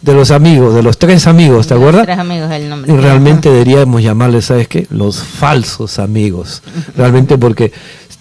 de 0.00 0.14
los 0.14 0.30
amigos, 0.30 0.74
de 0.74 0.82
los 0.82 0.98
tres 0.98 1.26
amigos, 1.26 1.66
¿te 1.66 1.74
acuerdas? 1.74 2.04
Tres 2.04 2.18
amigos 2.18 2.50
el 2.50 2.68
nombre. 2.68 2.92
Y 2.92 2.96
realmente 2.96 3.50
deberíamos 3.50 4.02
llamarles, 4.02 4.46
¿sabes 4.46 4.68
qué? 4.68 4.86
Los 4.90 5.18
falsos 5.22 5.98
amigos. 5.98 6.62
Realmente 6.96 7.36
porque 7.36 7.72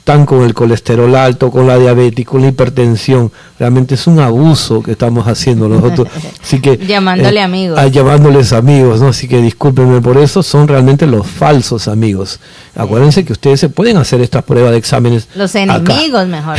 están 0.08 0.26
con 0.26 0.43
el 0.43 0.54
colesterol 0.54 1.13
alto, 1.17 1.52
con 1.52 1.67
la 1.67 1.78
diabetes, 1.78 2.26
con 2.26 2.41
la 2.41 2.48
hipertensión. 2.48 3.30
Realmente 3.60 3.96
es 3.96 4.08
un 4.08 4.22
abuso 4.22 4.82
que 4.82 4.91
estamos 4.91 5.28
haciendo 5.28 5.67
nosotros. 5.67 6.08
Así 6.41 6.62
que, 6.62 6.78
Llamándole 6.78 7.41
eh, 7.41 7.43
amigos. 7.43 7.78
Ah, 7.78 7.88
llamándoles 7.88 8.54
amigos, 8.54 9.02
¿no? 9.02 9.10
Así 9.10 9.28
que 9.28 9.41
discúlpenme 9.41 10.00
por 10.00 10.17
eso, 10.17 10.43
son 10.43 10.70
realmente 10.70 11.06
los 11.08 11.28
falsos 11.28 11.89
amigos. 11.89 12.39
Acuérdense 12.74 13.26
que 13.26 13.34
ustedes 13.34 13.60
se 13.60 13.67
pueden 13.67 13.98
hacer 13.98 14.22
estas 14.22 14.46
pruebas 14.46 14.72
de 14.72 14.78
exámenes. 14.78 15.28
Los 15.36 15.54
enemigos, 15.56 16.26
mejor. 16.28 16.56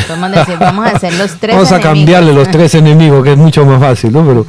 vamos 0.61 0.87
a 0.87 0.90
hacer 0.90 1.14
los 1.14 1.30
tres 1.40 1.56
Vamos 1.56 1.72
a 1.72 1.80
cambiarle 1.80 2.34
los 2.34 2.50
tres 2.50 2.74
enemigos, 2.74 3.24
que 3.24 3.32
es 3.32 3.38
mucho 3.38 3.64
más 3.64 3.80
fácil, 3.80 4.12
¿no? 4.12 4.26
Pero, 4.26 4.44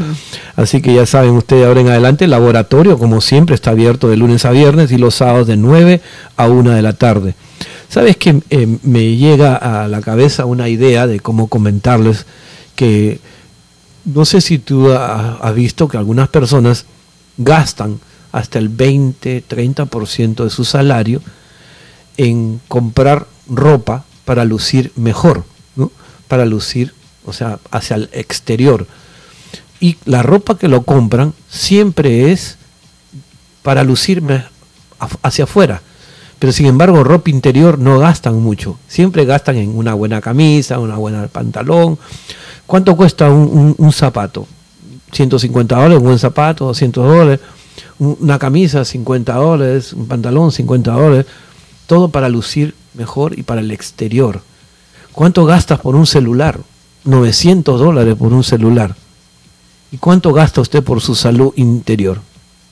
Así 0.58 0.82
que 0.82 0.94
ya 0.94 1.06
saben 1.06 1.32
ustedes 1.32 1.66
ahora 1.66 1.80
en 1.80 1.88
adelante, 1.88 2.26
el 2.26 2.32
laboratorio, 2.32 2.98
como 2.98 3.22
siempre, 3.22 3.56
está 3.56 3.70
abierto 3.70 4.10
de 4.10 4.18
lunes 4.18 4.44
a 4.44 4.52
viernes 4.52 4.92
y 4.92 4.98
los 4.98 5.16
sábados 5.16 5.48
de 5.48 5.56
9 5.56 6.02
a 6.36 6.48
1 6.50 6.72
de 6.72 6.82
la 6.82 6.92
tarde. 6.92 7.34
¿Sabes 7.90 8.18
que 8.18 8.42
eh, 8.52 8.78
me 8.84 9.16
llega 9.16 9.56
a 9.56 9.88
la 9.88 10.02
cabeza 10.02 10.46
una 10.46 10.70
idea 10.70 11.08
de 11.08 11.20
cómo 11.20 11.48
comentarles 11.48 12.28
que 12.76 13.20
no 14.06 14.26
sé 14.26 14.42
si 14.42 14.60
tú 14.60 14.92
has 14.92 15.56
visto 15.56 15.88
que 15.88 15.98
algunas 15.98 16.30
personas 16.30 16.86
gastan 17.38 18.00
hasta 18.32 18.60
el 18.60 18.70
20, 18.70 19.44
30% 19.48 20.44
de 20.44 20.50
su 20.50 20.66
salario 20.66 21.22
en 22.18 22.62
comprar 22.68 23.28
ropa 23.48 24.06
para 24.24 24.46
lucir 24.46 24.92
mejor, 24.96 25.44
¿no? 25.76 25.92
para 26.28 26.46
lucir, 26.46 26.94
o 27.26 27.34
sea, 27.34 27.60
hacia 27.72 27.96
el 27.96 28.10
exterior. 28.14 28.86
Y 29.80 29.98
la 30.06 30.22
ropa 30.22 30.58
que 30.58 30.68
lo 30.68 30.84
compran 30.84 31.34
siempre 31.50 32.32
es 32.32 32.58
para 33.64 33.84
lucirme 33.84 34.44
hacia 35.24 35.46
afuera. 35.46 35.82
Pero 36.40 36.54
sin 36.54 36.68
embargo, 36.68 37.04
ropa 37.04 37.30
interior 37.30 37.78
no 37.78 38.00
gastan 38.00 38.42
mucho. 38.42 38.80
Siempre 38.88 39.26
gastan 39.26 39.58
en 39.58 39.78
una 39.78 39.94
buena 39.94 40.22
camisa, 40.22 40.80
una 40.80 40.96
buena 40.96 41.28
pantalón. 41.28 42.00
¿Cuánto 42.66 42.96
cuesta 42.96 43.30
un, 43.30 43.92
zapato? 43.92 44.48
150 45.12 45.76
dólares, 45.76 45.98
un 45.98 46.04
buen 46.04 46.20
zapato, 46.20 46.66
200 46.66 47.06
dólares. 47.06 47.40
Una 48.00 48.40
camisa, 48.40 48.86
50 48.86 49.34
dólares. 49.34 49.92
Un 49.92 50.08
pantalón, 50.08 50.52
50 50.54 50.92
dólares. 50.92 51.26
Todo 51.88 52.08
para 52.08 52.30
lucir 52.30 52.74
mejor 52.94 53.38
y 53.38 53.44
para 53.44 53.60
el 53.60 53.72
exterior. 53.72 54.42
¿Cuánto 55.12 55.44
gastas 55.46 55.80
por 55.80 55.96
un 55.96 56.08
celular? 56.08 56.58
900 57.04 57.82
dólares 57.82 58.16
por 58.16 58.32
un 58.32 58.46
celular. 58.46 58.96
¿Y 59.92 59.98
cuánto 59.98 60.32
gasta 60.32 60.62
usted 60.62 60.84
por 60.84 61.02
su 61.02 61.16
salud 61.16 61.52
interior? 61.58 62.22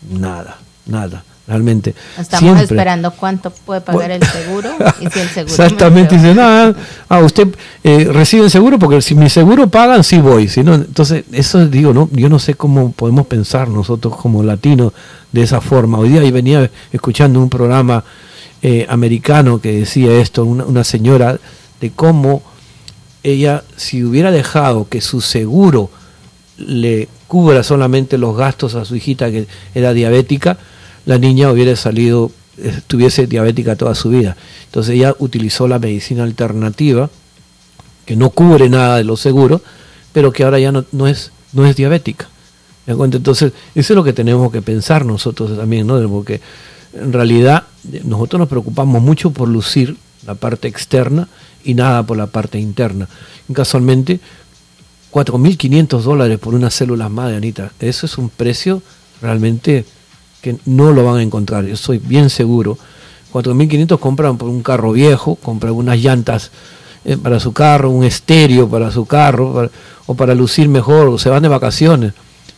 Nada, 0.09 0.59
nada 0.85 1.23
realmente. 1.47 1.95
Estamos 2.19 2.61
esperando 2.61 3.11
cuánto 3.11 3.51
puede 3.51 3.81
pagar 3.81 4.11
el 4.11 4.23
seguro 4.23 4.69
y 4.99 5.09
si 5.09 5.19
el 5.19 5.29
seguro 5.29 5.53
Exactamente, 5.63 6.15
dice, 6.15 6.35
nada, 6.35 6.75
ah, 7.07 7.19
usted 7.19 7.47
eh, 7.83 8.09
recibe 8.11 8.43
el 8.43 8.51
seguro 8.51 8.77
porque 8.77 9.01
si 9.01 9.15
mi 9.15 9.29
seguro 9.29 9.69
pagan, 9.69 10.03
sí 10.03 10.19
voy. 10.19 10.49
Si 10.49 10.63
no, 10.63 10.75
entonces, 10.75 11.23
eso 11.31 11.65
digo, 11.67 11.93
no 11.93 12.09
yo 12.11 12.29
no 12.29 12.39
sé 12.39 12.55
cómo 12.55 12.91
podemos 12.91 13.27
pensar 13.27 13.69
nosotros 13.69 14.15
como 14.17 14.43
latinos 14.43 14.91
de 15.31 15.43
esa 15.43 15.61
forma. 15.61 15.97
Hoy 15.97 16.09
día 16.09 16.31
venía 16.31 16.69
escuchando 16.91 17.39
un 17.39 17.49
programa 17.49 18.03
eh, 18.61 18.85
americano 18.89 19.61
que 19.61 19.71
decía 19.79 20.11
esto, 20.19 20.43
una, 20.43 20.65
una 20.65 20.83
señora, 20.83 21.39
de 21.79 21.91
cómo 21.91 22.41
ella, 23.23 23.63
si 23.75 24.03
hubiera 24.03 24.31
dejado 24.31 24.87
que 24.89 24.99
su 24.99 25.21
seguro 25.21 25.89
le 26.57 27.07
cubra 27.27 27.61
solamente 27.63 28.17
los 28.17 28.35
gastos 28.35 28.75
a 28.75 28.85
su 28.85 28.95
hijita 28.95 29.29
que 29.29 29.47
era 29.75 29.93
diabética, 29.93 30.57
la 31.07 31.17
niña 31.17 31.49
hubiera 31.49 31.73
salido, 31.77 32.31
estuviese 32.61 33.27
diabética 33.27 33.77
toda 33.77 33.95
su 33.95 34.09
vida. 34.09 34.35
Entonces 34.65 34.95
ella 34.95 35.15
utilizó 35.19 35.67
la 35.69 35.79
medicina 35.79 36.23
alternativa, 36.23 37.09
que 38.05 38.17
no 38.17 38.29
cubre 38.29 38.69
nada 38.69 38.97
de 38.97 39.05
lo 39.05 39.15
seguro, 39.15 39.61
pero 40.11 40.33
que 40.33 40.43
ahora 40.43 40.59
ya 40.59 40.73
no, 40.73 40.83
no, 40.91 41.07
es, 41.07 41.31
no 41.53 41.65
es 41.65 41.77
diabética. 41.77 42.27
Entonces, 42.85 43.53
eso 43.73 43.93
es 43.93 43.95
lo 43.95 44.03
que 44.03 44.11
tenemos 44.11 44.51
que 44.51 44.61
pensar 44.61 45.05
nosotros 45.05 45.57
también, 45.57 45.87
¿no? 45.87 46.01
Porque 46.09 46.41
en 46.93 47.13
realidad 47.13 47.63
nosotros 48.03 48.39
nos 48.39 48.49
preocupamos 48.49 49.01
mucho 49.01 49.31
por 49.31 49.47
lucir 49.47 49.95
la 50.25 50.35
parte 50.35 50.67
externa 50.67 51.29
y 51.63 51.73
nada 51.73 52.03
por 52.03 52.17
la 52.17 52.27
parte 52.27 52.59
interna. 52.59 53.07
Casualmente, 53.53 54.19
4.500 55.13 56.01
dólares 56.01 56.37
por 56.37 56.53
unas 56.53 56.73
células 56.73 57.09
madre, 57.09 57.37
Anita, 57.37 57.71
eso 57.79 58.05
es 58.05 58.17
un 58.17 58.29
precio 58.29 58.81
realmente 59.21 59.85
que 60.47 60.57
no 60.65 60.93
lo 60.93 61.03
van 61.03 61.17
a 61.17 61.23
encontrar, 61.23 61.65
yo 61.65 61.75
soy 61.75 61.97
bien 61.97 62.29
seguro. 62.29 62.77
4.500 63.33 63.99
compran 63.99 64.37
por 64.37 64.47
un 64.49 64.63
carro 64.63 64.93
viejo, 64.93 65.35
compran 65.35 65.73
unas 65.73 65.99
llantas 65.99 66.51
eh, 67.03 67.17
para 67.17 67.39
su 67.41 67.51
carro, 67.51 67.89
un 67.89 68.05
estéreo 68.05 68.69
para 68.69 68.89
su 68.91 69.05
carro, 69.05 69.69
o 70.05 70.15
para 70.15 70.33
lucir 70.33 70.69
mejor, 70.69 71.07
o 71.09 71.17
se 71.17 71.29
van 71.29 71.43
de 71.43 71.49
vacaciones. 71.49 72.13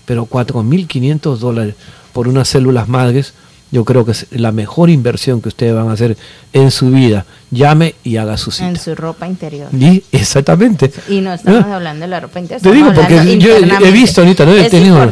Pero 0.05 0.27
4.500 0.27 1.37
dólares 1.37 1.75
por 2.13 2.27
unas 2.27 2.47
células 2.47 2.87
madres, 2.87 3.33
yo 3.71 3.83
creo 3.85 4.05
que 4.05 4.11
es 4.11 4.27
la 4.31 4.51
mejor 4.51 4.91
inversión 4.91 5.41
que 5.41 5.49
ustedes 5.49 5.73
van 5.73 5.89
a 5.89 5.93
hacer 5.93 6.15
en 6.53 6.69
su 6.69 6.91
vida. 6.91 7.25
Llame 7.51 7.95
y 8.03 8.17
haga 8.17 8.37
su 8.37 8.51
cita. 8.51 8.69
En 8.69 8.77
su 8.77 8.93
ropa 8.93 9.27
interior. 9.27 9.69
Y, 9.73 10.03
exactamente. 10.11 10.91
Y 11.07 11.19
no 11.21 11.33
estamos 11.33 11.65
hablando 11.65 12.01
de 12.01 12.07
la 12.07 12.19
ropa 12.19 12.39
interior. 12.39 12.61
Te 12.61 12.71
digo, 12.71 12.93
porque 12.93 13.37
yo 13.39 13.55
he 13.55 13.91
visto 13.91 14.21
ahorita, 14.21 14.45
¿no? 14.45 14.55
He 14.55 14.69
tenido 14.69 15.11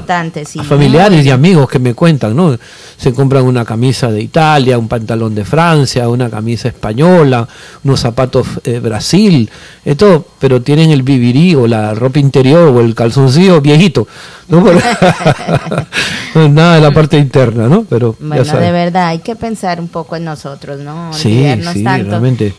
familiares 0.63 1.25
y 1.25 1.31
amigos 1.31 1.67
que 1.67 1.79
me 1.79 1.93
cuentan, 1.93 2.35
¿no? 2.35 2.57
Se 2.97 3.13
compran 3.13 3.43
una 3.43 3.65
camisa 3.65 4.11
de 4.11 4.21
Italia, 4.21 4.77
un 4.77 4.87
pantalón 4.87 5.33
de 5.33 5.45
Francia, 5.45 6.07
una 6.09 6.29
camisa 6.29 6.67
española, 6.67 7.47
unos 7.83 7.99
zapatos 7.99 8.47
eh, 8.63 8.79
Brasil, 8.79 9.49
todo, 9.97 10.25
pero 10.39 10.61
tienen 10.61 10.91
el 10.91 11.03
vivirí 11.03 11.55
o 11.55 11.67
la 11.67 11.93
ropa 11.93 12.19
interior 12.19 12.69
o 12.69 12.81
el 12.81 12.93
calzoncillo 12.93 13.61
viejito. 13.61 14.07
¿no? 14.47 14.63
Nada 16.49 16.75
de 16.75 16.81
la 16.81 16.91
parte 16.91 17.17
interna, 17.17 17.67
¿no? 17.67 17.83
Pero 17.83 18.15
de 18.19 18.71
verdad 18.71 19.07
hay 19.07 19.19
que 19.19 19.35
pensar 19.35 19.79
un 19.79 19.87
poco 19.87 20.15
en 20.15 20.25
nosotros, 20.25 20.79
¿no? 20.79 21.13
Sí, 21.13 21.45
sí, 21.73 21.83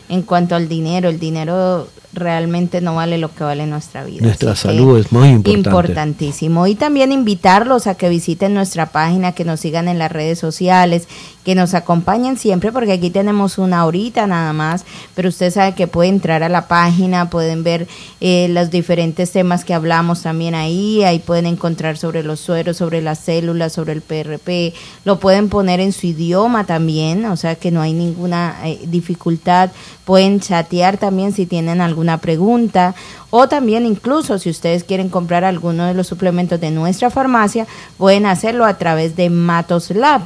en 0.09 0.21
cuanto 0.23 0.55
al 0.55 0.67
dinero. 0.67 1.09
El 1.09 1.19
dinero 1.19 1.87
realmente 2.13 2.81
no 2.81 2.95
vale 2.95 3.17
lo 3.17 3.33
que 3.33 3.43
vale 3.43 3.67
nuestra 3.67 4.03
vida. 4.03 4.21
Nuestra 4.21 4.55
salud 4.55 4.97
es 4.97 5.11
muy 5.11 5.29
importante. 5.29 5.69
Importantísimo. 5.69 6.65
Y 6.67 6.75
también 6.75 7.11
invitarlos 7.11 7.87
a 7.87 7.95
que 7.95 8.09
visiten 8.09 8.53
nuestra 8.53 8.87
página, 8.87 9.33
que 9.33 9.45
nos 9.45 9.59
sigan 9.59 9.87
en 9.87 9.99
las 9.99 10.11
redes 10.11 10.39
sociales, 10.39 11.07
que 11.43 11.55
nos 11.55 11.73
acompañen 11.73 12.37
siempre, 12.37 12.71
porque 12.71 12.91
aquí 12.91 13.09
tenemos 13.09 13.57
una 13.57 13.85
horita 13.85 14.27
nada 14.27 14.53
más, 14.53 14.85
pero 15.15 15.29
usted 15.29 15.51
sabe 15.51 15.73
que 15.73 15.87
puede 15.87 16.09
entrar 16.09 16.43
a 16.43 16.49
la 16.49 16.67
página, 16.67 17.29
pueden 17.29 17.63
ver 17.63 17.87
eh, 18.21 18.47
los 18.49 18.69
diferentes 18.69 19.31
temas 19.31 19.63
que 19.65 19.73
hablamos 19.73 20.21
también 20.21 20.53
ahí, 20.53 21.03
ahí 21.03 21.19
pueden 21.19 21.45
encontrar 21.45 21.97
sobre 21.97 22.23
los 22.23 22.39
sueros, 22.39 22.77
sobre 22.77 23.01
las 23.01 23.19
células, 23.19 23.73
sobre 23.73 23.93
el 23.93 24.01
PRP, 24.01 24.73
lo 25.05 25.19
pueden 25.19 25.49
poner 25.49 25.79
en 25.79 25.91
su 25.91 26.07
idioma 26.07 26.65
también, 26.65 27.25
o 27.25 27.37
sea 27.37 27.55
que 27.55 27.71
no 27.71 27.81
hay 27.81 27.93
ninguna 27.93 28.55
eh, 28.65 28.79
dificultad, 28.85 29.71
pueden 30.05 30.39
chatear 30.39 30.97
también 30.97 31.33
si 31.33 31.45
tienen 31.45 31.81
algún 31.81 31.98
alguna 31.99 32.17
pregunta 32.17 32.95
o 33.29 33.49
también 33.49 33.85
incluso 33.85 34.39
si 34.39 34.49
ustedes 34.49 34.85
quieren 34.85 35.09
comprar 35.09 35.43
alguno 35.43 35.85
de 35.85 35.93
los 35.93 36.07
suplementos 36.07 36.59
de 36.59 36.71
nuestra 36.71 37.09
farmacia, 37.09 37.67
pueden 37.97 38.25
hacerlo 38.25 38.65
a 38.65 38.77
través 38.77 39.15
de 39.17 39.29
Matos 39.29 39.91
Lab. 39.91 40.21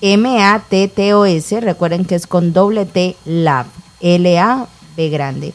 M-A-T-T-O-S, 0.00 1.60
recuerden 1.60 2.04
que 2.04 2.14
es 2.14 2.26
con 2.26 2.52
doble 2.52 2.86
T 2.86 3.16
Lab, 3.24 3.66
L-A-B 4.00 5.08
grande. 5.08 5.52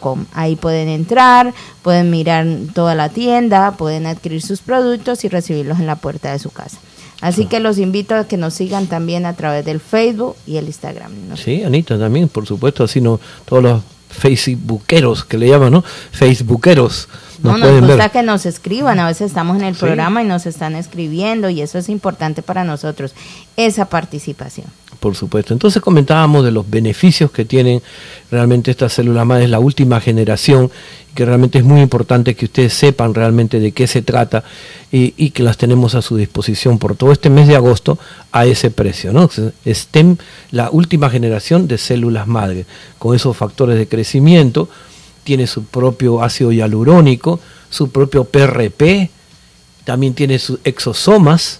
Com. 0.00 0.24
Ahí 0.32 0.56
pueden 0.56 0.88
entrar, 0.88 1.54
pueden 1.82 2.10
mirar 2.10 2.44
toda 2.74 2.96
la 2.96 3.10
tienda, 3.10 3.76
pueden 3.76 4.06
adquirir 4.06 4.42
sus 4.42 4.60
productos 4.60 5.24
y 5.24 5.28
recibirlos 5.28 5.78
en 5.78 5.86
la 5.86 5.94
puerta 5.94 6.32
de 6.32 6.40
su 6.40 6.50
casa. 6.50 6.78
Así 7.20 7.46
que 7.46 7.60
los 7.60 7.78
invito 7.78 8.16
a 8.16 8.26
que 8.26 8.36
nos 8.36 8.54
sigan 8.54 8.88
también 8.88 9.24
a 9.24 9.34
través 9.34 9.64
del 9.64 9.78
Facebook 9.78 10.34
y 10.44 10.56
el 10.56 10.66
Instagram. 10.66 11.12
Sí, 11.36 11.62
Anita, 11.62 11.96
también, 11.96 12.28
por 12.28 12.44
supuesto, 12.44 12.82
así 12.82 13.00
no 13.00 13.20
todos 13.44 13.62
los 13.62 13.82
facebookeros, 14.12 15.24
que 15.24 15.38
le 15.38 15.48
llaman, 15.48 15.72
¿no? 15.72 15.84
Facebookeros. 16.12 17.08
Nos 17.42 17.58
no, 17.58 17.80
nos 17.80 17.88
gusta 17.88 18.10
que 18.10 18.22
nos 18.22 18.46
escriban, 18.46 19.00
a 19.00 19.06
veces 19.06 19.28
estamos 19.28 19.56
en 19.56 19.64
el 19.64 19.74
programa 19.74 20.22
y 20.22 20.26
nos 20.26 20.46
están 20.46 20.76
escribiendo 20.76 21.50
y 21.50 21.60
eso 21.60 21.78
es 21.78 21.88
importante 21.88 22.40
para 22.42 22.62
nosotros, 22.62 23.14
esa 23.56 23.86
participación. 23.86 24.66
Por 25.02 25.16
supuesto. 25.16 25.52
Entonces 25.52 25.82
comentábamos 25.82 26.44
de 26.44 26.52
los 26.52 26.70
beneficios 26.70 27.32
que 27.32 27.44
tienen 27.44 27.82
realmente 28.30 28.70
estas 28.70 28.92
células 28.92 29.26
madres, 29.26 29.50
la 29.50 29.58
última 29.58 30.00
generación, 30.00 30.70
que 31.12 31.24
realmente 31.24 31.58
es 31.58 31.64
muy 31.64 31.80
importante 31.80 32.36
que 32.36 32.44
ustedes 32.44 32.72
sepan 32.72 33.12
realmente 33.12 33.58
de 33.58 33.72
qué 33.72 33.88
se 33.88 34.02
trata 34.02 34.44
y, 34.92 35.30
que 35.30 35.42
las 35.42 35.56
tenemos 35.56 35.96
a 35.96 36.02
su 36.02 36.16
disposición 36.16 36.78
por 36.78 36.94
todo 36.94 37.10
este 37.10 37.30
mes 37.30 37.48
de 37.48 37.56
agosto 37.56 37.98
a 38.30 38.46
ese 38.46 38.70
precio. 38.70 39.12
¿no? 39.12 39.28
STEM, 39.66 40.18
la 40.52 40.70
última 40.70 41.10
generación 41.10 41.66
de 41.66 41.78
células 41.78 42.28
madre, 42.28 42.64
con 43.00 43.16
esos 43.16 43.36
factores 43.36 43.76
de 43.78 43.88
crecimiento, 43.88 44.68
tiene 45.24 45.48
su 45.48 45.64
propio 45.64 46.22
ácido 46.22 46.52
hialurónico, 46.52 47.40
su 47.70 47.90
propio 47.90 48.22
PRP, 48.22 49.10
también 49.82 50.14
tiene 50.14 50.38
sus 50.38 50.60
exosomas, 50.62 51.58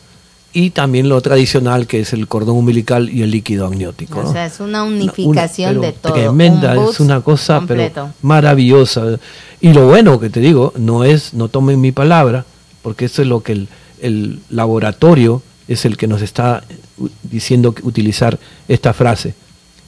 y 0.53 0.71
también 0.71 1.09
lo 1.09 1.21
tradicional 1.21 1.87
que 1.87 2.01
es 2.01 2.13
el 2.13 2.29
cordón 2.29 2.57
umbilical 2.57 3.09
y 3.09 3.23
el 3.23 3.31
líquido 3.31 3.67
amniótico. 3.67 4.21
O 4.21 4.33
sea, 4.33 4.47
es 4.47 4.61
una 4.61 4.85
unificación 4.85 5.81
de 5.81 5.93
todo. 5.93 6.13
Tremenda, 6.13 6.75
es 6.89 7.01
una 7.01 7.23
cosa 7.23 7.63
pero 7.67 8.13
maravillosa. 8.21 9.19
Y 9.61 9.73
lo 9.73 9.87
bueno 9.87 10.21
que 10.21 10.29
te 10.29 10.41
digo, 10.41 10.73
no 10.77 11.05
es, 11.05 11.33
no 11.33 11.49
tomen 11.49 11.81
mi 11.81 11.93
palabra, 11.93 12.45
porque 12.83 13.07
eso 13.07 13.23
es 13.23 13.29
lo 13.29 13.43
que 13.43 13.53
el, 13.53 13.69
el 14.01 14.41
laboratorio 14.51 15.43
es 15.69 15.85
el 15.85 15.97
que 15.97 16.07
nos 16.07 16.21
está 16.21 16.65
diciendo 17.23 17.75
que 17.75 17.87
utilizar 17.87 18.39
esta 18.69 18.93
frase. 18.93 19.35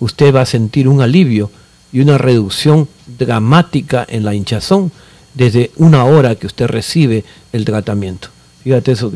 Usted 0.00 0.34
va 0.34 0.42
a 0.42 0.46
sentir 0.46 0.88
un 0.88 1.02
alivio 1.02 1.50
y 1.92 2.00
una 2.00 2.16
reducción 2.16 2.88
dramática 3.18 4.06
en 4.08 4.24
la 4.24 4.34
hinchazón 4.34 4.90
desde 5.34 5.72
una 5.76 6.04
hora 6.04 6.36
que 6.36 6.46
usted 6.46 6.66
recibe 6.68 7.24
el 7.52 7.64
tratamiento. 7.64 8.28
Fíjate, 8.64 8.90
eso, 8.92 9.12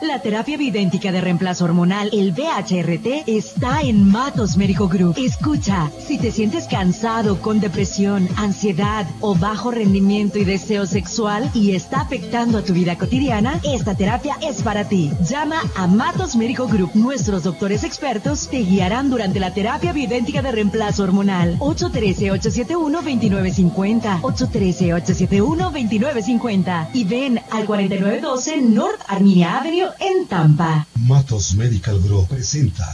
La 0.00 0.20
terapia 0.20 0.56
bidéntica 0.56 1.10
de 1.10 1.20
reemplazo 1.20 1.64
hormonal, 1.64 2.10
el 2.12 2.30
BHRT, 2.30 3.24
está 3.26 3.80
en 3.80 4.08
Matos 4.08 4.56
Médico 4.56 4.86
Group. 4.86 5.16
Escucha, 5.18 5.90
si 5.98 6.18
te 6.18 6.30
sientes 6.30 6.68
cansado, 6.68 7.40
con 7.40 7.58
depresión, 7.58 8.28
ansiedad 8.36 9.08
o 9.20 9.34
bajo 9.34 9.72
rendimiento 9.72 10.38
y 10.38 10.44
deseo 10.44 10.86
sexual 10.86 11.50
y 11.52 11.72
está 11.72 12.02
afectando 12.02 12.58
a 12.58 12.62
tu 12.62 12.74
vida 12.74 12.96
cotidiana, 12.96 13.60
esta 13.64 13.96
terapia 13.96 14.36
es 14.40 14.62
para 14.62 14.88
ti. 14.88 15.10
Llama 15.28 15.60
a 15.74 15.88
Matos 15.88 16.36
Médico 16.36 16.68
Group. 16.68 16.92
Nuestros 16.94 17.42
doctores 17.42 17.82
expertos 17.82 18.46
te 18.48 18.58
guiarán 18.58 19.10
durante 19.10 19.40
la 19.40 19.52
terapia 19.52 19.92
bidéntica 19.92 20.42
de 20.42 20.52
reemplazo 20.52 21.02
hormonal. 21.02 21.58
813-871-2950. 21.58 24.20
813-871-2950. 24.20 26.90
Y 26.94 27.02
ven 27.02 27.40
al 27.50 27.66
4912 27.66 28.62
North 28.62 29.00
Armenia 29.08 29.58
Avenue 29.58 29.87
en 30.00 30.26
Tampa. 30.26 30.86
Matos 30.94 31.54
Medical 31.54 32.00
Group 32.02 32.28
presenta. 32.28 32.86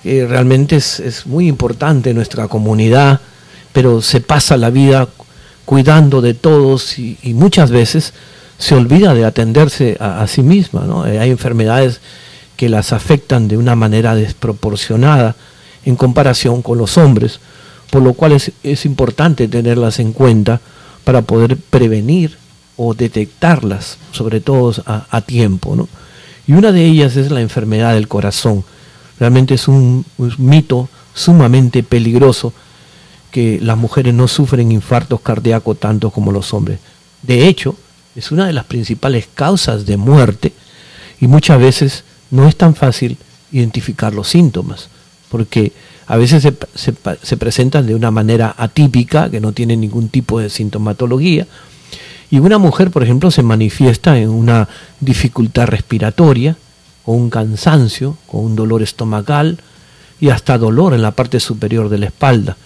eh, 0.05 0.27
realmente 0.29 0.77
es, 0.77 1.01
es, 1.01 1.27
muy 1.27 1.49
importante 1.49 2.11
en 2.11 2.17
nuestra 2.17 2.49
comunidad, 2.49 3.21
pero 3.73 4.03
se 4.03 4.21
pasa 4.21 4.57
la 4.57 4.71
vida 4.71 5.09
cuidando 5.65 6.21
de 6.21 6.35
todos 6.35 6.99
y, 6.99 7.19
muchas 7.35 7.71
veces 7.71 8.15
se 8.59 8.75
olvida 8.75 9.15
de 9.15 9.25
atenderse 9.25 9.97
a, 10.01 10.23
a 10.23 10.27
sí 10.27 10.43
misma. 10.43 10.85
¿no? 10.87 11.07
Eh, 11.07 11.19
hay 11.19 11.31
enfermedades 11.31 12.01
que 12.57 12.69
las 12.69 12.93
afectan 12.93 13.49
de 13.49 13.57
una 13.57 13.77
manera 13.77 14.15
desproporcionada 14.15 15.37
en 15.85 15.95
comparación 15.95 16.63
con 16.63 16.79
los 16.79 16.99
hombres, 16.99 17.39
por 17.91 18.03
lo 18.03 18.15
cual 18.15 18.33
es, 18.33 18.53
es 18.63 18.85
importante 18.85 19.47
tenerlas 19.47 20.01
en 20.01 20.13
cuenta 20.13 20.61
para 21.05 21.23
poder 21.23 21.57
prevenir 21.57 22.37
o 22.77 22.95
detectarlas, 22.95 23.99
sobre 24.13 24.41
todo 24.41 24.75
a, 24.87 25.07
a 25.11 25.21
tiempo. 25.21 25.77
¿no? 25.77 25.89
Y 26.49 26.55
una 26.55 26.73
de 26.73 26.85
ellas 26.85 27.17
es 27.17 27.31
la 27.31 27.43
enfermedad 27.43 27.93
del 27.93 28.09
corazón. 28.09 28.65
Realmente 29.21 29.55
es 29.55 29.69
un, 29.69 30.07
mito 30.39 30.89
sumamente 31.15 31.83
peligroso 31.83 32.55
que 33.31 33.61
las 33.63 33.77
mujeres 33.77 34.15
no 34.15 34.27
sufren 34.29 34.73
infartos 34.73 35.21
cardíacos 35.21 35.79
tanto 35.79 36.11
como 36.11 36.33
los 36.33 36.55
hombres. 36.55 36.79
De 37.23 37.47
hecho, 37.47 37.77
es 38.17 38.33
una 38.33 38.47
de 38.47 38.55
las 38.55 38.65
principales 38.65 39.29
causas 39.35 39.85
de 39.85 39.99
muerte 39.99 40.55
y 41.21 41.27
muchas 41.27 41.61
veces 41.61 42.05
no 42.31 42.49
es 42.49 42.57
tan 42.57 42.75
fácil 42.75 43.19
identificar 43.53 44.15
los 44.15 44.29
síntomas, 44.29 44.89
porque 45.29 45.73
a 46.07 46.17
veces 46.17 46.43
se, 46.43 46.55
se, 46.75 46.95
se 47.23 47.37
presentan 47.37 47.87
de 47.87 47.95
una 47.95 48.11
manera 48.11 48.55
atípica, 48.57 49.31
que 49.31 49.41
no 49.41 49.53
tiene 49.53 49.77
ningún 49.77 50.09
tipo 50.09 50.41
de 50.41 50.49
sintomatología, 50.49 51.47
y 52.31 52.38
una 52.38 52.59
mujer, 52.59 52.91
por 52.91 53.03
ejemplo, 53.03 53.31
se 53.31 53.43
manifiesta 53.43 54.19
en 54.19 54.29
una 54.29 54.69
dificultad 55.01 55.67
respiratoria, 55.67 56.57
con 57.05 57.17
un 57.17 57.31
cansancio, 57.31 58.19
con 58.27 58.45
un 58.45 58.57
dolor 58.57 58.83
estomacal 58.83 59.59
y 60.21 60.29
hasta 60.29 60.59
dolor 60.59 60.93
en 60.93 61.01
la 61.01 61.12
parte 61.12 61.41
superior 61.41 61.88
de 61.88 61.99
la 61.99 62.07
espalda, 62.07 62.57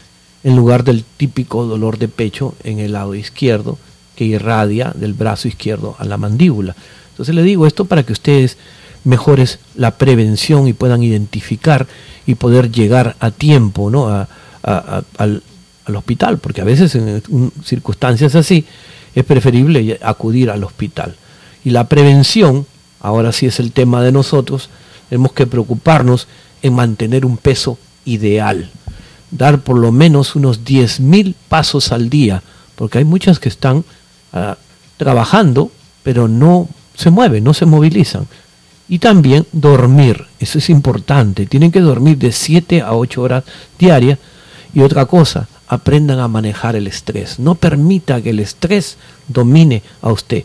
en 0.43 0.57
lugar 0.57 0.83
del 0.83 1.05
típico 1.05 1.65
dolor 1.65 1.99
de 1.99 2.09
pecho 2.09 2.55
en 2.65 2.81
el 2.81 2.93
lado 2.93 3.15
izquierdo 3.15 3.79
que 4.17 4.25
irradia 4.25 4.93
del 4.97 5.15
brazo 5.15 5.47
izquierdo 5.47 5.95
a 5.99 6.05
la 6.05 6.17
mandíbula. 6.17 6.75
Entonces 7.11 7.35
le 7.35 7.43
digo 7.43 7.67
esto 7.67 7.85
para 7.85 8.03
que 8.03 8.13
ustedes 8.13 8.57
mejores 9.05 9.61
la 9.77 9.93
prevención 9.93 10.67
y 10.67 10.73
puedan 10.73 11.03
identificar 11.05 11.87
y 12.27 12.35
poder 12.35 12.73
llegar 12.73 13.17
a 13.21 13.31
tiempo 13.31 13.91
¿no? 13.91 14.09
al, 14.09 15.43
al, 15.87 15.97
hospital, 15.97 16.39
porque 16.39 16.61
a 16.61 16.65
veces 16.65 16.95
en 16.95 17.53
circunstancias 17.65 18.35
así 18.35 18.65
es 19.15 19.25
preferible 19.25 19.99
acudir 20.03 20.51
al 20.51 20.65
hospital. 20.65 21.17
Y 21.65 21.71
la 21.71 21.89
prevención, 21.89 22.67
ahora 23.01 23.33
sí 23.33 23.47
es 23.47 23.61
el 23.61 23.73
tema 23.73 24.03
de 24.03 24.13
nosotros, 24.13 24.71
tenemos 25.09 25.33
que 25.33 25.47
preocuparnos 25.47 26.27
en 26.63 26.75
mantener 26.75 27.27
un 27.27 27.37
peso 27.37 27.79
ideal, 28.05 28.71
dar 29.31 29.61
por 29.61 29.79
lo 29.79 29.93
menos 29.93 30.35
unos 30.37 30.65
10.000 30.65 31.35
pasos 31.49 31.93
al 31.93 32.09
día, 32.09 32.43
porque 32.77 32.99
hay 32.99 33.05
muchas 33.05 33.39
que 33.39 33.49
están 33.49 33.79
uh, 33.79 34.55
trabajando, 34.97 35.71
pero 36.03 36.29
no 36.29 36.69
se 36.95 37.11
mueven, 37.11 37.45
no 37.45 37.55
se 37.55 37.67
movilizan. 37.67 38.27
Y 38.89 38.99
también 38.99 39.47
dormir, 39.53 40.27
eso 40.39 40.59
es 40.59 40.69
importante, 40.69 41.47
tienen 41.47 41.73
que 41.73 41.81
dormir 41.81 42.19
de 42.19 42.33
7 42.33 42.83
a 42.83 42.95
8 42.95 43.23
horas 43.23 43.45
diarias. 43.79 44.19
Y 44.75 44.81
otra 44.81 45.07
cosa, 45.07 45.49
aprendan 45.69 46.19
a 46.19 46.29
manejar 46.29 46.77
el 46.77 46.87
estrés. 46.87 47.39
No 47.39 47.55
permita 47.55 48.21
que 48.21 48.31
el 48.31 48.41
estrés 48.41 48.97
domine 49.29 49.83
a 50.03 50.13
usted. 50.13 50.45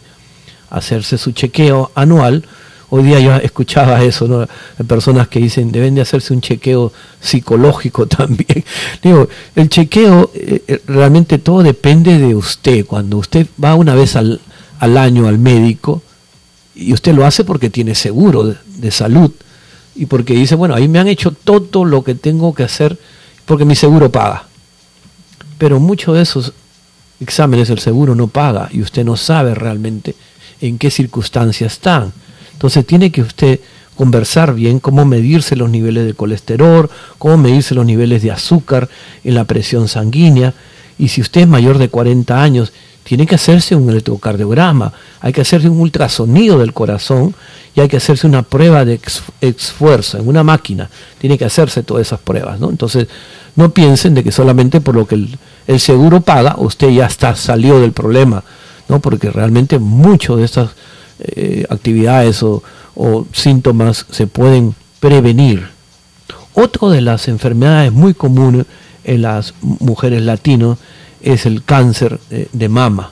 Hacerse 0.69 1.17
su 1.17 1.31
chequeo 1.31 1.91
anual. 1.95 2.43
Hoy 2.89 3.03
día 3.03 3.19
yo 3.19 3.35
escuchaba 3.35 4.01
eso, 4.03 4.27
¿no? 4.27 4.47
Personas 4.85 5.27
que 5.27 5.39
dicen 5.39 5.71
deben 5.71 5.95
de 5.95 6.01
hacerse 6.01 6.33
un 6.33 6.39
chequeo 6.39 6.93
psicológico 7.19 8.07
también. 8.07 8.63
Digo, 9.03 9.27
el 9.55 9.69
chequeo 9.69 10.31
eh, 10.33 10.81
realmente 10.87 11.39
todo 11.39 11.63
depende 11.63 12.17
de 12.17 12.33
usted. 12.33 12.85
Cuando 12.85 13.17
usted 13.17 13.47
va 13.61 13.75
una 13.75 13.95
vez 13.95 14.15
al, 14.15 14.39
al 14.79 14.97
año 14.97 15.27
al 15.27 15.39
médico 15.39 16.01
y 16.73 16.93
usted 16.93 17.13
lo 17.13 17.25
hace 17.25 17.43
porque 17.43 17.69
tiene 17.69 17.95
seguro 17.95 18.55
de 18.65 18.91
salud 18.91 19.31
y 19.95 20.05
porque 20.05 20.35
dice, 20.35 20.55
bueno, 20.55 20.75
ahí 20.75 20.87
me 20.87 20.99
han 20.99 21.07
hecho 21.07 21.31
todo 21.31 21.83
lo 21.83 22.03
que 22.03 22.15
tengo 22.15 22.53
que 22.53 22.63
hacer 22.63 22.97
porque 23.45 23.65
mi 23.65 23.75
seguro 23.75 24.11
paga 24.11 24.47
pero 25.57 25.79
muchos 25.79 26.15
de 26.15 26.21
esos 26.21 26.53
exámenes 27.19 27.69
el 27.69 27.79
seguro 27.79 28.15
no 28.15 28.27
paga 28.27 28.69
y 28.71 28.81
usted 28.81 29.03
no 29.03 29.17
sabe 29.17 29.55
realmente 29.55 30.15
en 30.61 30.77
qué 30.77 30.91
circunstancias 30.91 31.73
están. 31.73 32.13
Entonces 32.53 32.85
tiene 32.85 33.11
que 33.11 33.21
usted 33.21 33.59
conversar 33.95 34.53
bien 34.53 34.79
cómo 34.79 35.05
medirse 35.05 35.55
los 35.55 35.69
niveles 35.69 36.05
de 36.05 36.13
colesterol, 36.13 36.89
cómo 37.17 37.37
medirse 37.37 37.75
los 37.75 37.85
niveles 37.85 38.21
de 38.21 38.31
azúcar 38.31 38.87
en 39.23 39.35
la 39.35 39.45
presión 39.45 39.87
sanguínea. 39.87 40.53
Y 40.97 41.09
si 41.09 41.21
usted 41.21 41.41
es 41.41 41.47
mayor 41.47 41.77
de 41.77 41.89
40 41.89 42.41
años, 42.41 42.73
tiene 43.07 43.25
que 43.25 43.35
hacerse 43.35 43.73
un 43.73 43.89
electrocardiograma, 43.89 44.91
hay 45.21 45.31
que 45.31 45.39
hacerse 45.39 45.69
un 45.69 45.79
ultrasonido 45.79 46.59
del 46.59 46.73
corazón 46.73 47.33
y 47.73 47.79
hay 47.79 47.87
que 47.87 47.95
hacerse 47.95 48.27
una 48.27 48.43
prueba 48.43 48.83
de 48.83 48.99
esfuerzo 49.39 50.17
en 50.17 50.27
una 50.27 50.43
máquina. 50.43 50.89
Tiene 51.17 51.37
que 51.37 51.45
hacerse 51.45 51.83
todas 51.83 52.05
esas 52.05 52.19
pruebas. 52.19 52.59
¿no? 52.59 52.69
Entonces, 52.69 53.07
no 53.55 53.69
piensen 53.69 54.13
de 54.13 54.25
que 54.25 54.31
solamente 54.33 54.81
por 54.81 54.95
lo 54.95 55.07
que 55.07 55.15
el, 55.67 55.79
seguro 55.79 56.19
paga, 56.19 56.55
usted 56.57 56.89
ya 56.89 57.05
está 57.05 57.33
salió 57.35 57.79
del 57.79 57.93
problema, 57.93 58.43
¿no? 58.89 58.99
porque 58.99 59.31
realmente 59.31 59.79
muchas 59.79 60.35
de 60.35 60.43
estas 60.43 60.71
eh, 61.19 61.65
actividades 61.69 62.43
o, 62.43 62.61
o 62.93 63.25
síntomas 63.31 64.05
se 64.11 64.27
pueden 64.27 64.75
prevenir. 64.99 65.69
Otra 66.55 66.89
de 66.89 66.99
las 66.99 67.29
enfermedades 67.29 67.93
muy 67.93 68.13
comunes 68.13 68.65
en 69.07 69.23
las 69.23 69.55
mujeres 69.61 70.21
latinas 70.21 70.77
es 71.21 71.47
el 71.47 71.63
cáncer 71.63 72.19
de, 72.29 72.69
mama 72.69 73.11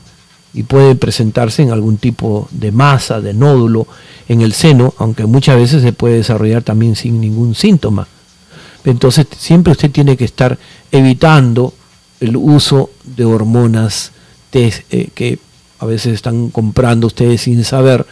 y 0.54 0.64
puede 0.64 0.96
presentarse 0.96 1.64
en 1.64 1.72
algún 1.72 1.98
tipo 1.98 2.48
de 2.52 2.72
masa, 2.72 3.20
de 3.20 3.34
nódulo 3.34 3.88
en 4.30 4.42
el 4.42 4.54
seno, 4.54 4.94
aunque 5.00 5.26
muchas 5.26 5.58
veces 5.58 5.82
se 5.82 5.92
puede 5.92 6.18
desarrollar 6.18 6.62
también 6.62 6.96
sin 6.96 7.20
ningún 7.20 7.56
síntoma. 7.56 8.08
Entonces 8.84 9.26
siempre 9.38 9.72
usted 9.72 9.90
tiene 9.90 10.16
que 10.16 10.26
estar 10.26 10.58
evitando 10.92 11.74
el 12.20 12.38
uso 12.38 12.92
de 13.04 13.26
hormonas 13.26 14.12
eh, 14.56 15.10
que 15.14 15.38
a 15.80 15.86
veces 15.86 16.14
están 16.14 16.50
comprando 16.50 17.08
ustedes 17.08 17.42
sin 17.42 17.66
saber 17.66 18.06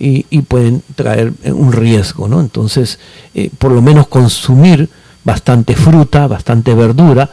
y, 0.00 0.26
y 0.30 0.42
pueden 0.42 0.82
traer 0.96 1.32
un 1.44 1.72
riesgo, 1.72 2.26
¿no? 2.26 2.40
Entonces, 2.40 2.98
eh, 3.34 3.50
por 3.56 3.70
lo 3.70 3.80
menos 3.82 4.08
consumir 4.08 4.90
bastante 5.26 5.74
fruta, 5.74 6.28
bastante 6.28 6.72
verdura 6.72 7.28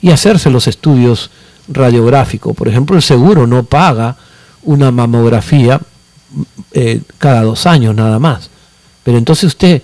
y 0.00 0.10
hacerse 0.10 0.48
los 0.48 0.68
estudios 0.68 1.30
radiográficos. 1.66 2.54
Por 2.56 2.68
ejemplo, 2.68 2.96
el 2.96 3.02
seguro 3.02 3.48
no 3.48 3.64
paga 3.64 4.16
una 4.62 4.92
mamografía 4.92 5.80
eh, 6.70 7.02
cada 7.18 7.42
dos 7.42 7.66
años 7.66 7.96
nada 7.96 8.20
más. 8.20 8.48
Pero 9.02 9.18
entonces 9.18 9.44
usted 9.48 9.82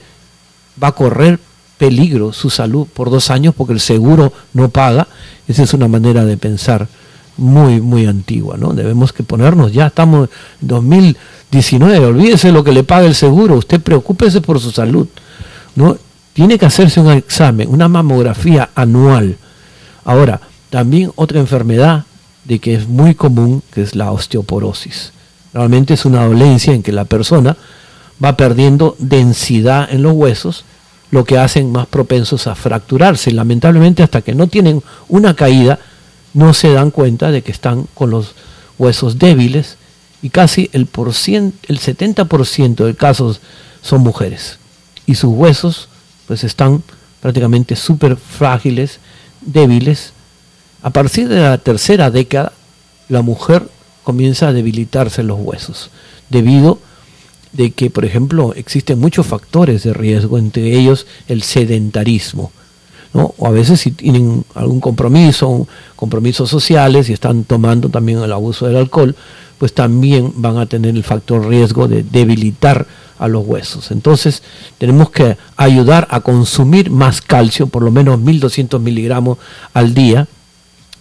va 0.80 0.88
a 0.88 0.92
correr 0.92 1.40
peligro 1.76 2.32
su 2.32 2.48
salud 2.48 2.86
por 2.86 3.10
dos 3.10 3.28
años 3.28 3.54
porque 3.56 3.72
el 3.72 3.80
seguro 3.80 4.32
no 4.52 4.68
paga. 4.68 5.08
Esa 5.48 5.64
es 5.64 5.74
una 5.74 5.88
manera 5.88 6.24
de 6.24 6.36
pensar 6.36 6.86
muy, 7.36 7.80
muy 7.80 8.06
antigua, 8.06 8.56
¿no? 8.56 8.72
Debemos 8.72 9.12
que 9.12 9.24
ponernos, 9.24 9.72
ya 9.72 9.88
estamos 9.88 10.28
en 10.62 10.68
2019, 10.68 12.06
olvídese 12.06 12.52
lo 12.52 12.62
que 12.62 12.72
le 12.72 12.84
paga 12.84 13.06
el 13.06 13.14
seguro, 13.16 13.56
usted 13.56 13.80
preocúpese 13.80 14.40
por 14.40 14.60
su 14.60 14.70
salud, 14.70 15.08
¿no? 15.74 15.96
Tiene 16.38 16.56
que 16.56 16.66
hacerse 16.66 17.00
un 17.00 17.10
examen, 17.10 17.68
una 17.68 17.88
mamografía 17.88 18.70
anual. 18.76 19.36
Ahora, 20.04 20.40
también 20.70 21.10
otra 21.16 21.40
enfermedad 21.40 22.04
de 22.44 22.60
que 22.60 22.76
es 22.76 22.86
muy 22.86 23.16
común, 23.16 23.60
que 23.72 23.82
es 23.82 23.96
la 23.96 24.12
osteoporosis. 24.12 25.12
Realmente 25.52 25.94
es 25.94 26.04
una 26.04 26.24
dolencia 26.24 26.72
en 26.72 26.84
que 26.84 26.92
la 26.92 27.06
persona 27.06 27.56
va 28.24 28.36
perdiendo 28.36 28.94
densidad 29.00 29.88
en 29.90 30.04
los 30.04 30.12
huesos, 30.12 30.64
lo 31.10 31.24
que 31.24 31.38
hacen 31.38 31.72
más 31.72 31.88
propensos 31.88 32.46
a 32.46 32.54
fracturarse. 32.54 33.32
Lamentablemente 33.32 34.04
hasta 34.04 34.22
que 34.22 34.36
no 34.36 34.46
tienen 34.46 34.80
una 35.08 35.34
caída, 35.34 35.80
no 36.34 36.54
se 36.54 36.72
dan 36.72 36.92
cuenta 36.92 37.32
de 37.32 37.42
que 37.42 37.50
están 37.50 37.88
con 37.94 38.10
los 38.10 38.36
huesos 38.78 39.18
débiles 39.18 39.76
y 40.22 40.30
casi 40.30 40.70
el, 40.72 40.86
por 40.86 41.14
cien, 41.14 41.54
el 41.66 41.80
70% 41.80 42.84
de 42.84 42.94
casos 42.94 43.40
son 43.82 44.02
mujeres. 44.02 44.60
Y 45.04 45.16
sus 45.16 45.32
huesos 45.34 45.87
pues 46.28 46.44
están 46.44 46.82
prácticamente 47.20 47.74
súper 47.74 48.16
frágiles, 48.16 49.00
débiles. 49.40 50.12
A 50.82 50.90
partir 50.90 51.28
de 51.28 51.40
la 51.40 51.58
tercera 51.58 52.10
década, 52.10 52.52
la 53.08 53.22
mujer 53.22 53.66
comienza 54.04 54.48
a 54.48 54.52
debilitarse 54.52 55.22
los 55.22 55.40
huesos, 55.40 55.90
debido 56.28 56.78
de 57.52 57.70
que, 57.70 57.90
por 57.90 58.04
ejemplo, 58.04 58.52
existen 58.54 59.00
muchos 59.00 59.26
factores 59.26 59.82
de 59.82 59.94
riesgo, 59.94 60.38
entre 60.38 60.78
ellos 60.78 61.06
el 61.26 61.42
sedentarismo. 61.42 62.52
¿no? 63.14 63.34
O 63.38 63.46
a 63.46 63.50
veces 63.50 63.80
si 63.80 63.90
tienen 63.90 64.44
algún 64.54 64.80
compromiso, 64.80 65.66
compromisos 65.96 66.50
sociales 66.50 67.08
y 67.08 67.14
están 67.14 67.44
tomando 67.44 67.88
también 67.88 68.18
el 68.18 68.32
abuso 68.32 68.66
del 68.66 68.76
alcohol, 68.76 69.16
pues 69.56 69.72
también 69.72 70.32
van 70.36 70.58
a 70.58 70.66
tener 70.66 70.94
el 70.94 71.04
factor 71.04 71.46
riesgo 71.48 71.88
de 71.88 72.02
debilitar 72.02 72.86
a 73.18 73.28
los 73.28 73.46
huesos. 73.46 73.90
Entonces 73.90 74.42
tenemos 74.78 75.10
que 75.10 75.36
ayudar 75.56 76.06
a 76.10 76.20
consumir 76.20 76.90
más 76.90 77.20
calcio, 77.20 77.66
por 77.66 77.82
lo 77.82 77.90
menos 77.90 78.18
1200 78.18 78.80
miligramos 78.80 79.38
al 79.74 79.94
día, 79.94 80.28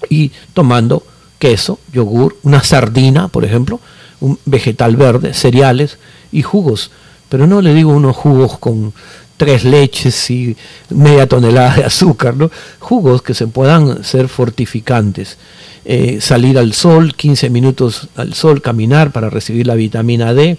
y 0.09 0.31
tomando 0.53 1.03
queso, 1.39 1.79
yogur, 1.91 2.37
una 2.43 2.63
sardina, 2.63 3.27
por 3.27 3.45
ejemplo, 3.45 3.79
un 4.19 4.39
vegetal 4.45 4.95
verde, 4.95 5.33
cereales 5.33 5.97
y 6.31 6.41
jugos. 6.41 6.91
Pero 7.29 7.45
no 7.47 7.61
le 7.61 7.73
digo 7.73 7.91
unos 7.91 8.15
jugos 8.15 8.57
con 8.57 8.93
tres 9.37 9.63
leches 9.63 10.29
y 10.31 10.57
media 10.89 11.27
tonelada 11.27 11.75
de 11.75 11.83
azúcar, 11.83 12.35
¿no? 12.35 12.49
Jugos 12.79 13.21
que 13.21 13.33
se 13.33 13.47
puedan 13.47 14.03
ser 14.03 14.27
fortificantes. 14.27 15.37
Eh, 15.85 16.19
salir 16.19 16.57
al 16.57 16.73
sol, 16.73 17.15
15 17.15 17.49
minutos 17.49 18.09
al 18.15 18.33
sol, 18.33 18.61
caminar 18.61 19.11
para 19.11 19.29
recibir 19.29 19.67
la 19.67 19.75
vitamina 19.75 20.33
D. 20.33 20.57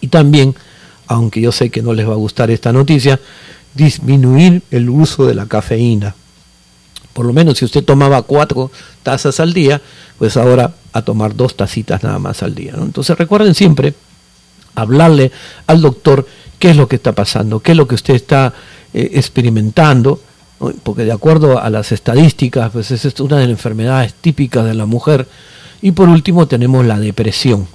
Y 0.00 0.08
también, 0.08 0.54
aunque 1.06 1.40
yo 1.40 1.52
sé 1.52 1.70
que 1.70 1.82
no 1.82 1.92
les 1.92 2.08
va 2.08 2.12
a 2.12 2.16
gustar 2.16 2.50
esta 2.50 2.72
noticia, 2.72 3.20
disminuir 3.74 4.62
el 4.70 4.88
uso 4.88 5.26
de 5.26 5.34
la 5.34 5.46
cafeína. 5.46 6.14
Por 7.12 7.26
lo 7.26 7.32
menos 7.32 7.58
si 7.58 7.64
usted 7.64 7.84
tomaba 7.84 8.22
cuatro 8.22 8.70
tazas 9.02 9.40
al 9.40 9.52
día, 9.52 9.80
pues 10.18 10.36
ahora 10.36 10.74
a 10.92 11.02
tomar 11.02 11.34
dos 11.34 11.56
tacitas 11.56 12.02
nada 12.02 12.18
más 12.18 12.42
al 12.42 12.54
día. 12.54 12.74
Entonces 12.76 13.16
recuerden 13.18 13.54
siempre 13.54 13.94
hablarle 14.74 15.30
al 15.66 15.80
doctor 15.80 16.26
qué 16.58 16.70
es 16.70 16.76
lo 16.76 16.88
que 16.88 16.96
está 16.96 17.12
pasando, 17.12 17.60
qué 17.60 17.72
es 17.72 17.76
lo 17.76 17.88
que 17.88 17.94
usted 17.94 18.14
está 18.14 18.52
eh, 18.92 19.10
experimentando, 19.14 20.20
porque 20.82 21.04
de 21.04 21.12
acuerdo 21.12 21.60
a 21.60 21.70
las 21.70 21.90
estadísticas, 21.90 22.70
pues 22.70 22.90
es 22.90 23.20
una 23.20 23.38
de 23.38 23.44
las 23.44 23.50
enfermedades 23.50 24.14
típicas 24.14 24.64
de 24.64 24.74
la 24.74 24.86
mujer. 24.86 25.26
Y 25.82 25.92
por 25.92 26.08
último 26.08 26.46
tenemos 26.46 26.84
la 26.84 26.98
depresión, 26.98 27.66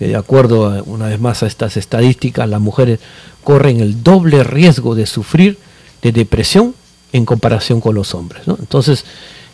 que 0.00 0.08
de 0.08 0.16
acuerdo 0.16 0.82
una 0.86 1.08
vez 1.08 1.20
más 1.20 1.42
a 1.42 1.46
estas 1.46 1.76
estadísticas, 1.76 2.48
las 2.48 2.58
mujeres 2.58 3.00
corren 3.44 3.80
el 3.80 4.02
doble 4.02 4.42
riesgo 4.44 4.94
de 4.94 5.04
sufrir 5.04 5.58
de 6.00 6.10
depresión 6.10 6.74
en 7.12 7.26
comparación 7.26 7.82
con 7.82 7.96
los 7.96 8.14
hombres. 8.14 8.40
Entonces, 8.46 9.04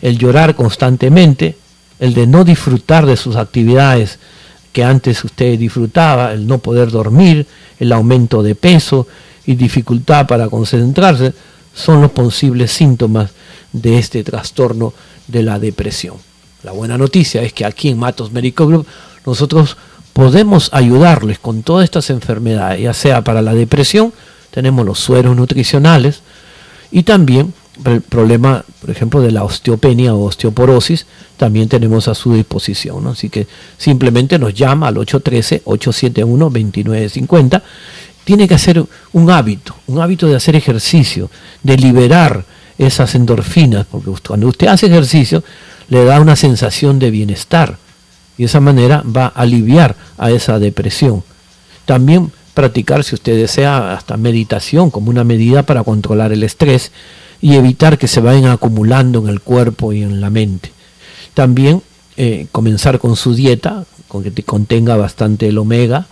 el 0.00 0.18
llorar 0.18 0.54
constantemente, 0.54 1.56
el 1.98 2.14
de 2.14 2.28
no 2.28 2.44
disfrutar 2.44 3.06
de 3.06 3.16
sus 3.16 3.34
actividades 3.34 4.20
que 4.70 4.84
antes 4.84 5.24
usted 5.24 5.58
disfrutaba, 5.58 6.32
el 6.32 6.46
no 6.46 6.58
poder 6.58 6.92
dormir, 6.92 7.44
el 7.80 7.90
aumento 7.90 8.44
de 8.44 8.54
peso 8.54 9.08
y 9.46 9.56
dificultad 9.56 10.28
para 10.28 10.48
concentrarse, 10.48 11.34
son 11.74 12.02
los 12.02 12.12
posibles 12.12 12.70
síntomas 12.70 13.32
de 13.72 13.98
este 13.98 14.22
trastorno 14.22 14.94
de 15.26 15.42
la 15.42 15.58
depresión. 15.58 16.14
La 16.62 16.70
buena 16.70 16.96
noticia 16.96 17.42
es 17.42 17.52
que 17.52 17.64
aquí 17.64 17.88
en 17.88 17.98
Matos 17.98 18.30
Medical 18.30 18.68
Group 18.68 18.86
nosotros 19.26 19.76
podemos 20.16 20.70
ayudarles 20.72 21.38
con 21.38 21.62
todas 21.62 21.84
estas 21.84 22.08
enfermedades, 22.08 22.80
ya 22.80 22.94
sea 22.94 23.22
para 23.22 23.42
la 23.42 23.52
depresión, 23.52 24.14
tenemos 24.50 24.86
los 24.86 24.98
sueros 24.98 25.36
nutricionales 25.36 26.22
y 26.90 27.02
también 27.02 27.52
el 27.84 28.00
problema, 28.00 28.64
por 28.80 28.88
ejemplo, 28.88 29.20
de 29.20 29.30
la 29.30 29.44
osteopenia 29.44 30.14
o 30.14 30.24
osteoporosis, 30.24 31.04
también 31.36 31.68
tenemos 31.68 32.08
a 32.08 32.14
su 32.14 32.32
disposición. 32.32 33.06
Así 33.08 33.28
que 33.28 33.46
simplemente 33.76 34.38
nos 34.38 34.54
llama 34.54 34.88
al 34.88 34.94
813-871-2950 34.94 37.60
tiene 38.24 38.48
que 38.48 38.54
hacer 38.54 38.82
un 39.12 39.30
hábito, 39.30 39.76
un 39.86 40.00
hábito 40.00 40.28
de 40.28 40.36
hacer 40.36 40.56
ejercicio, 40.56 41.28
de 41.62 41.76
liberar 41.76 42.42
esas 42.78 43.14
endorfinas, 43.14 43.84
porque 43.84 44.10
cuando 44.26 44.48
usted 44.48 44.68
hace 44.68 44.86
ejercicio 44.86 45.44
le 45.90 46.06
da 46.06 46.22
una 46.22 46.36
sensación 46.36 46.98
de 46.98 47.10
bienestar 47.10 47.76
y 48.38 48.42
de 48.42 48.46
esa 48.46 48.60
manera 48.60 49.02
va 49.04 49.26
a 49.26 49.42
aliviar 49.42 49.96
a 50.18 50.30
esa 50.30 50.58
depresión. 50.58 51.22
También 51.84 52.32
practicar, 52.54 53.04
si 53.04 53.14
usted 53.14 53.36
desea, 53.36 53.92
hasta 53.92 54.16
meditación 54.16 54.90
como 54.90 55.10
una 55.10 55.24
medida 55.24 55.64
para 55.64 55.84
controlar 55.84 56.32
el 56.32 56.42
estrés 56.42 56.90
y 57.40 57.54
evitar 57.54 57.98
que 57.98 58.08
se 58.08 58.20
vayan 58.20 58.50
acumulando 58.50 59.20
en 59.20 59.28
el 59.28 59.40
cuerpo 59.40 59.92
y 59.92 60.02
en 60.02 60.20
la 60.20 60.30
mente. 60.30 60.72
También 61.34 61.82
eh, 62.16 62.46
comenzar 62.50 62.98
con 62.98 63.14
su 63.14 63.34
dieta, 63.34 63.84
con 64.08 64.22
que 64.22 64.42
contenga 64.42 64.96
bastante 64.96 65.48
el 65.48 65.58
omega, 65.58 66.06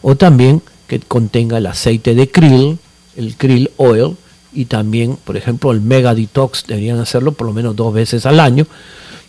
o 0.00 0.16
también 0.16 0.62
que 0.86 1.00
contenga 1.00 1.58
el 1.58 1.66
aceite 1.66 2.14
de 2.14 2.30
krill, 2.30 2.78
el 3.16 3.36
krill 3.36 3.70
oil, 3.76 4.16
y 4.52 4.64
también, 4.64 5.16
por 5.22 5.36
ejemplo, 5.36 5.70
el 5.70 5.80
mega 5.80 6.14
detox, 6.14 6.66
deberían 6.66 6.98
hacerlo 6.98 7.32
por 7.32 7.46
lo 7.46 7.52
menos 7.52 7.76
dos 7.76 7.92
veces 7.92 8.26
al 8.26 8.40
año. 8.40 8.66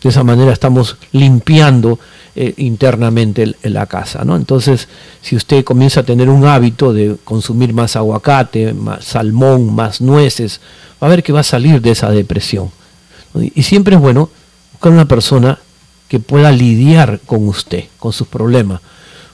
De 0.01 0.09
esa 0.09 0.23
manera 0.23 0.51
estamos 0.51 0.97
limpiando 1.11 1.99
eh, 2.35 2.53
internamente 2.57 3.55
la 3.63 3.85
casa. 3.87 4.23
¿no? 4.23 4.35
Entonces, 4.35 4.87
si 5.21 5.35
usted 5.35 5.63
comienza 5.63 5.99
a 5.99 6.03
tener 6.03 6.29
un 6.29 6.45
hábito 6.45 6.93
de 6.93 7.17
consumir 7.23 7.73
más 7.73 7.95
aguacate, 7.95 8.73
más 8.73 9.03
salmón, 9.03 9.73
más 9.75 10.01
nueces, 10.01 10.61
va 11.01 11.07
a 11.07 11.09
ver 11.09 11.23
que 11.23 11.33
va 11.33 11.41
a 11.41 11.43
salir 11.43 11.81
de 11.81 11.91
esa 11.91 12.09
depresión. 12.09 12.71
Y 13.55 13.63
siempre 13.63 13.95
es 13.95 14.01
bueno 14.01 14.29
buscar 14.71 14.91
una 14.91 15.07
persona 15.07 15.59
que 16.07 16.19
pueda 16.19 16.51
lidiar 16.51 17.19
con 17.25 17.47
usted, 17.47 17.85
con 17.97 18.11
sus 18.11 18.27
problemas. 18.27 18.81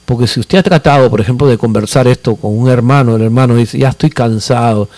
Porque 0.04 0.26
si 0.26 0.40
usted 0.40 0.58
ha 0.58 0.62
tratado, 0.62 1.10
por 1.10 1.20
ejemplo, 1.20 1.46
de 1.46 1.58
conversar 1.58 2.08
esto 2.08 2.36
con 2.36 2.56
un 2.56 2.68
hermano, 2.68 3.16
el 3.16 3.22
hermano 3.22 3.56
dice, 3.56 3.78
ya 3.78 3.90
estoy 3.90 4.10
cansado, 4.10 4.88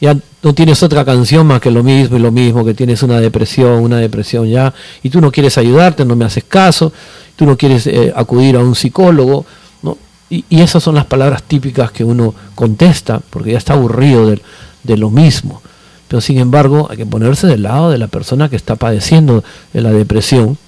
ya 0.00 0.16
no 0.42 0.54
tienes 0.54 0.82
otra 0.82 1.04
canción 1.04 1.46
más 1.46 1.60
que 1.60 1.70
lo 1.70 1.82
mismo 1.82 2.16
y 2.16 2.20
lo 2.20 2.30
mismo, 2.32 2.64
que 2.64 2.74
tienes 2.74 3.02
una 3.02 3.20
depresión, 3.20 3.82
una 3.82 3.98
depresión 3.98 4.48
ya, 4.48 4.74
y 5.02 5.10
tú 5.10 5.20
no 5.20 5.30
quieres 5.30 5.56
ayudarte, 5.58 6.04
no 6.04 6.16
me 6.16 6.24
haces 6.24 6.44
caso, 6.44 6.92
tú 7.36 7.46
no 7.46 7.56
quieres 7.56 7.86
eh, 7.86 8.12
acudir 8.14 8.56
a 8.56 8.60
un 8.60 8.74
psicólogo, 8.74 9.46
¿no? 9.82 9.96
Y, 10.30 10.44
esas 10.50 10.82
son 10.82 10.94
las 10.94 11.06
palabras 11.06 11.42
típicas 11.42 11.90
que 11.90 12.04
uno 12.04 12.34
contesta, 12.54 13.20
porque 13.30 13.52
ya 13.52 13.58
está 13.58 13.74
aburrido 13.74 14.26
de, 14.26 14.40
de 14.82 14.96
lo 14.96 15.10
mismo. 15.10 15.62
Pero 16.08 16.20
sin 16.20 16.38
embargo, 16.38 16.88
hay 16.90 16.98
que 16.98 17.06
ponerse 17.06 17.46
del 17.46 17.62
lado 17.62 17.90
de 17.90 17.98
la 17.98 18.06
persona 18.06 18.48
que 18.48 18.56
está 18.56 18.76
padeciendo 18.76 19.42
de 19.72 19.80
la 19.80 19.92
depresión 19.92 20.58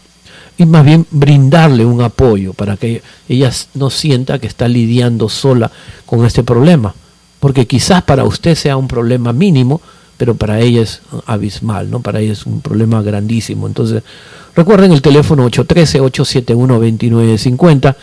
y 0.57 0.67
más 0.67 0.85
bien 0.85 1.07
brindarle 1.11 1.85
un 1.85 2.01
apoyo 2.01 2.53
para 2.53 2.77
que 2.77 3.03
ella 3.29 3.51
no 3.75 3.91
sienta 3.91 4.39
que 4.39 4.47
está 4.47 4.69
lidiando 4.69 5.29
sola 5.29 5.71
con 6.07 6.25
este 6.25 6.45
problema. 6.45 6.95
Porque 7.41 7.67
quizás 7.67 8.03
para 8.05 8.25
usted 8.25 8.55
sea 8.55 8.77
un 8.77 8.89
problema 8.89 9.33
mínimo, 9.33 9.81
pero 10.17 10.35
para 10.35 10.61
ella 10.61 10.83
es 10.83 11.03
abismal, 11.27 11.91
¿no? 11.91 12.01
Para 12.01 12.21
ella 12.21 12.33
es 12.33 12.47
un 12.47 12.61
problema 12.61 13.03
grandísimo. 13.03 13.67
Entonces, 13.67 14.03
recuerden 14.55 14.93
el 14.93 15.03
teléfono 15.03 15.45
813-871-2950. 15.51 17.97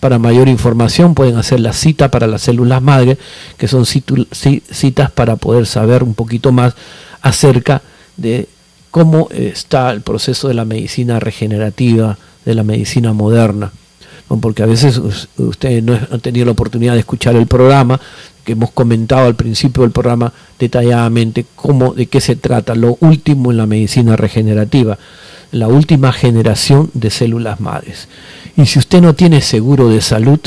Para 0.00 0.18
mayor 0.18 0.48
información 0.48 1.14
pueden 1.14 1.36
hacer 1.36 1.60
la 1.60 1.72
cita 1.72 2.10
para 2.10 2.26
las 2.26 2.42
células 2.42 2.82
madre, 2.82 3.16
que 3.56 3.68
son 3.68 3.86
citas 3.86 5.10
para 5.12 5.36
poder 5.36 5.66
saber 5.66 6.02
un 6.02 6.14
poquito 6.14 6.50
más 6.52 6.74
acerca 7.22 7.80
de 8.16 8.48
cómo 8.90 9.28
está 9.30 9.92
el 9.92 10.00
proceso 10.00 10.48
de 10.48 10.54
la 10.54 10.64
medicina 10.64 11.20
regenerativa, 11.20 12.18
de 12.44 12.54
la 12.54 12.64
medicina 12.64 13.12
moderna. 13.12 13.70
Porque 14.40 14.62
a 14.62 14.66
veces 14.66 15.00
usted 15.36 15.82
no 15.82 15.94
ha 15.94 16.18
tenido 16.18 16.46
la 16.46 16.52
oportunidad 16.52 16.94
de 16.94 17.00
escuchar 17.00 17.36
el 17.36 17.46
programa, 17.46 18.00
que 18.44 18.52
hemos 18.52 18.70
comentado 18.72 19.26
al 19.26 19.34
principio 19.36 19.82
del 19.82 19.92
programa 19.92 20.32
detalladamente 20.58 21.44
cómo, 21.54 21.94
de 21.94 22.06
qué 22.06 22.20
se 22.20 22.36
trata, 22.36 22.74
lo 22.74 22.96
último 23.00 23.50
en 23.50 23.58
la 23.58 23.66
medicina 23.66 24.16
regenerativa, 24.16 24.98
la 25.50 25.68
última 25.68 26.12
generación 26.12 26.90
de 26.94 27.10
células 27.10 27.60
madres. 27.60 28.08
Y 28.56 28.66
si 28.66 28.78
usted 28.78 29.00
no 29.00 29.14
tiene 29.14 29.40
seguro 29.40 29.88
de 29.88 30.00
salud, 30.00 30.40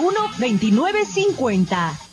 813-871-2950. 0.00 2.09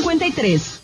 53. 0.00 0.83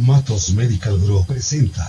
Matos 0.00 0.52
Medical 0.52 0.98
Group 1.00 1.26
presenta. 1.26 1.84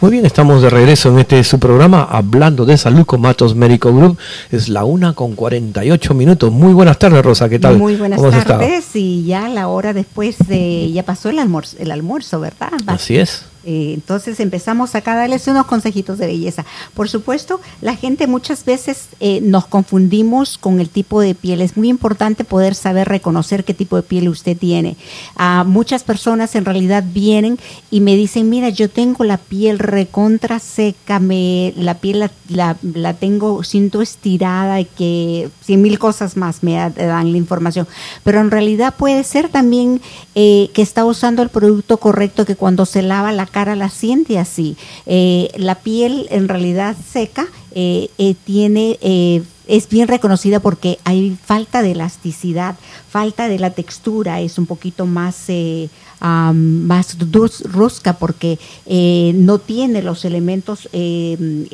Muy 0.00 0.12
bien, 0.12 0.24
estamos 0.24 0.62
de 0.62 0.70
regreso 0.70 1.10
en 1.10 1.18
este 1.18 1.44
su 1.44 1.58
programa 1.58 2.04
hablando 2.04 2.64
de 2.64 2.78
salud 2.78 3.04
con 3.04 3.20
Matos 3.20 3.54
Médico 3.54 3.94
Group. 3.94 4.16
Es 4.50 4.70
la 4.70 4.84
una 4.84 5.12
con 5.12 5.34
48 5.34 6.14
minutos. 6.14 6.50
Muy 6.50 6.72
buenas 6.72 6.98
tardes, 6.98 7.22
Rosa. 7.22 7.50
¿Qué 7.50 7.58
tal? 7.58 7.76
Muy 7.76 7.96
buenas 7.96 8.16
¿Cómo 8.16 8.30
has 8.30 8.38
estado? 8.38 8.60
tardes 8.60 8.96
y 8.96 9.26
ya 9.26 9.46
la 9.50 9.68
hora 9.68 9.92
después 9.92 10.38
de 10.48 10.90
ya 10.90 11.02
pasó 11.02 11.28
el 11.28 11.38
almuerzo, 11.38 11.76
el 11.78 11.90
almuerzo 11.90 12.40
¿verdad? 12.40 12.72
Así 12.86 13.18
es. 13.18 13.44
Eh, 13.64 13.92
entonces 13.94 14.40
empezamos 14.40 14.94
acá 14.94 15.12
a 15.12 15.16
darles 15.16 15.46
unos 15.46 15.66
consejitos 15.66 16.18
de 16.18 16.26
belleza. 16.26 16.64
Por 16.94 17.08
supuesto, 17.08 17.60
la 17.80 17.96
gente 17.96 18.26
muchas 18.26 18.64
veces 18.64 19.08
eh, 19.20 19.40
nos 19.42 19.66
confundimos 19.66 20.58
con 20.58 20.80
el 20.80 20.88
tipo 20.88 21.20
de 21.20 21.34
piel. 21.34 21.60
Es 21.60 21.76
muy 21.76 21.88
importante 21.88 22.44
poder 22.44 22.74
saber 22.74 23.08
reconocer 23.08 23.64
qué 23.64 23.74
tipo 23.74 23.96
de 23.96 24.02
piel 24.02 24.28
usted 24.28 24.56
tiene. 24.56 24.96
muchas 25.66 26.02
personas 26.04 26.54
en 26.54 26.64
realidad 26.64 27.04
vienen 27.12 27.58
y 27.90 28.00
me 28.00 28.16
dicen, 28.16 28.48
mira, 28.48 28.68
yo 28.68 28.88
tengo 28.88 29.24
la 29.24 29.36
piel 29.36 29.78
recontra 29.78 30.58
seca, 30.58 31.18
me, 31.18 31.72
la 31.76 31.94
piel 31.94 32.30
la, 32.48 32.76
la, 32.82 33.14
tengo, 33.14 33.62
siento 33.64 34.02
estirada 34.02 34.80
y 34.80 34.84
que 34.84 35.50
cien 35.62 35.82
mil 35.82 35.98
cosas 35.98 36.36
más 36.36 36.62
me 36.62 36.74
dan 36.74 37.32
la 37.32 37.38
información. 37.38 37.86
Pero 38.24 38.40
en 38.40 38.50
realidad 38.50 38.94
puede 38.96 39.24
ser 39.24 39.48
también 39.48 40.00
eh, 40.34 40.70
que 40.72 40.82
está 40.82 41.04
usando 41.04 41.42
el 41.42 41.48
producto 41.48 41.98
correcto, 41.98 42.44
que 42.44 42.56
cuando 42.56 42.86
se 42.86 43.02
lava 43.02 43.32
la 43.32 43.46
cara 43.50 43.76
la 43.76 43.88
siente 43.88 44.38
así. 44.38 44.76
Eh, 45.06 45.48
la 45.56 45.76
piel 45.76 46.26
en 46.30 46.48
realidad 46.48 46.96
seca 47.12 47.46
eh, 47.74 48.08
eh, 48.18 48.34
tiene 48.44 48.98
es 49.66 49.88
bien 49.88 50.08
reconocida 50.08 50.58
porque 50.58 50.98
hay 51.04 51.36
falta 51.44 51.80
de 51.82 51.92
elasticidad, 51.92 52.74
falta 53.08 53.48
de 53.48 53.58
la 53.60 53.70
textura, 53.70 54.40
es 54.40 54.58
un 54.58 54.66
poquito 54.66 55.06
más 55.06 55.48
más 56.20 57.16
rosca 57.72 58.12
porque 58.14 58.58
eh, 58.86 59.32
no 59.34 59.58
tiene 59.58 60.02
los 60.02 60.24
elementos, 60.24 60.88
em, 60.92 61.66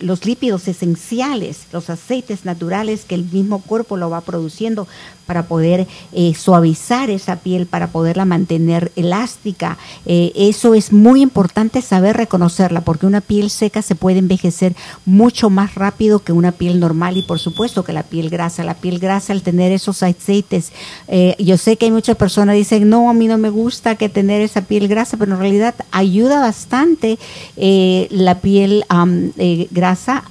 los 0.00 0.26
lípidos 0.26 0.68
esenciales, 0.68 1.66
los 1.72 1.88
aceites 1.88 2.44
naturales 2.44 3.04
que 3.06 3.14
el 3.14 3.24
mismo 3.24 3.60
cuerpo 3.62 3.96
lo 3.96 4.10
va 4.10 4.20
produciendo 4.20 4.86
para 5.30 5.46
poder 5.46 5.86
eh, 6.12 6.34
suavizar 6.34 7.08
esa 7.08 7.36
piel, 7.36 7.66
para 7.66 7.86
poderla 7.86 8.24
mantener 8.24 8.90
elástica. 8.96 9.78
Eh, 10.04 10.32
eso 10.34 10.74
es 10.74 10.92
muy 10.92 11.22
importante 11.22 11.82
saber 11.82 12.16
reconocerla 12.16 12.80
porque 12.80 13.06
una 13.06 13.20
piel 13.20 13.48
seca 13.48 13.80
se 13.80 13.94
puede 13.94 14.18
envejecer 14.18 14.74
mucho 15.20 15.50
más 15.50 15.74
rápido 15.74 16.20
que 16.20 16.32
una 16.32 16.52
piel 16.52 16.80
normal 16.80 17.18
y 17.18 17.22
por 17.22 17.38
supuesto 17.38 17.84
que 17.84 17.92
la 17.92 18.04
piel 18.04 18.30
grasa. 18.30 18.64
La 18.64 18.74
piel 18.74 18.98
grasa 18.98 19.34
al 19.34 19.42
tener 19.42 19.70
esos 19.70 20.02
aceites, 20.02 20.72
yo 21.38 21.56
sé 21.58 21.76
que 21.76 21.86
hay 21.86 21.92
muchas 21.92 22.16
personas 22.16 22.54
que 22.54 22.60
dicen, 22.60 22.88
no, 22.88 23.10
a 23.10 23.12
mí 23.12 23.26
no 23.26 23.36
me 23.36 23.50
gusta 23.50 23.96
que 23.96 24.08
tener 24.08 24.40
esa 24.40 24.62
piel 24.62 24.88
grasa, 24.88 25.16
pero 25.18 25.34
en 25.34 25.38
realidad 25.38 25.74
ayuda 25.90 26.40
bastante 26.40 27.18
eh, 27.56 28.08
la 28.10 28.40
piel 28.40 28.84
eh, 29.36 29.68
grasa 29.70 30.24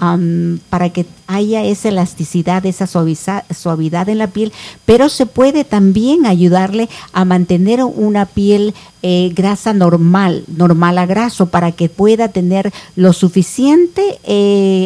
para 0.70 0.90
que 0.90 1.06
haya 1.28 1.64
esa 1.64 1.90
elasticidad, 1.90 2.66
esa 2.66 2.88
suavidad 2.88 4.10
en 4.10 4.18
la 4.18 4.28
piel, 4.28 4.52
pero 4.86 5.10
se 5.10 5.28
puede 5.28 5.64
también 5.64 6.26
ayudarle 6.26 6.90
a 7.14 7.24
mantener 7.24 7.84
una 7.84 8.26
piel 8.26 8.74
eh, 9.04 9.32
grasa 9.34 9.74
normal, 9.74 10.44
normal 10.48 10.98
a 10.98 11.06
graso, 11.06 11.46
para 11.46 11.72
que 11.72 11.88
pueda 11.88 12.30
tener 12.30 12.74
lo 12.96 13.14
suficiente 13.14 14.20
eh, 14.24 14.79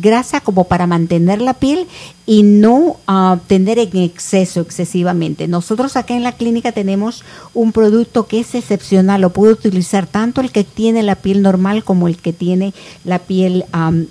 grasa 0.00 0.40
como 0.40 0.64
para 0.64 0.86
mantener 0.86 1.40
la 1.40 1.54
piel 1.54 1.86
y 2.26 2.42
no 2.42 2.96
uh, 3.08 3.38
tener 3.46 3.78
en 3.78 3.96
exceso 3.96 4.60
excesivamente. 4.60 5.48
Nosotros 5.48 5.96
acá 5.96 6.14
en 6.14 6.22
la 6.22 6.32
clínica 6.32 6.72
tenemos 6.72 7.24
un 7.54 7.72
producto 7.72 8.26
que 8.26 8.40
es 8.40 8.54
excepcional, 8.54 9.22
lo 9.22 9.30
puede 9.30 9.54
utilizar 9.54 10.06
tanto 10.06 10.40
el 10.40 10.52
que 10.52 10.64
tiene 10.64 11.02
la 11.02 11.14
piel 11.14 11.40
normal 11.40 11.84
como 11.84 12.06
el 12.06 12.18
que 12.18 12.32
tiene 12.32 12.74
la 13.04 13.18
piel 13.18 13.64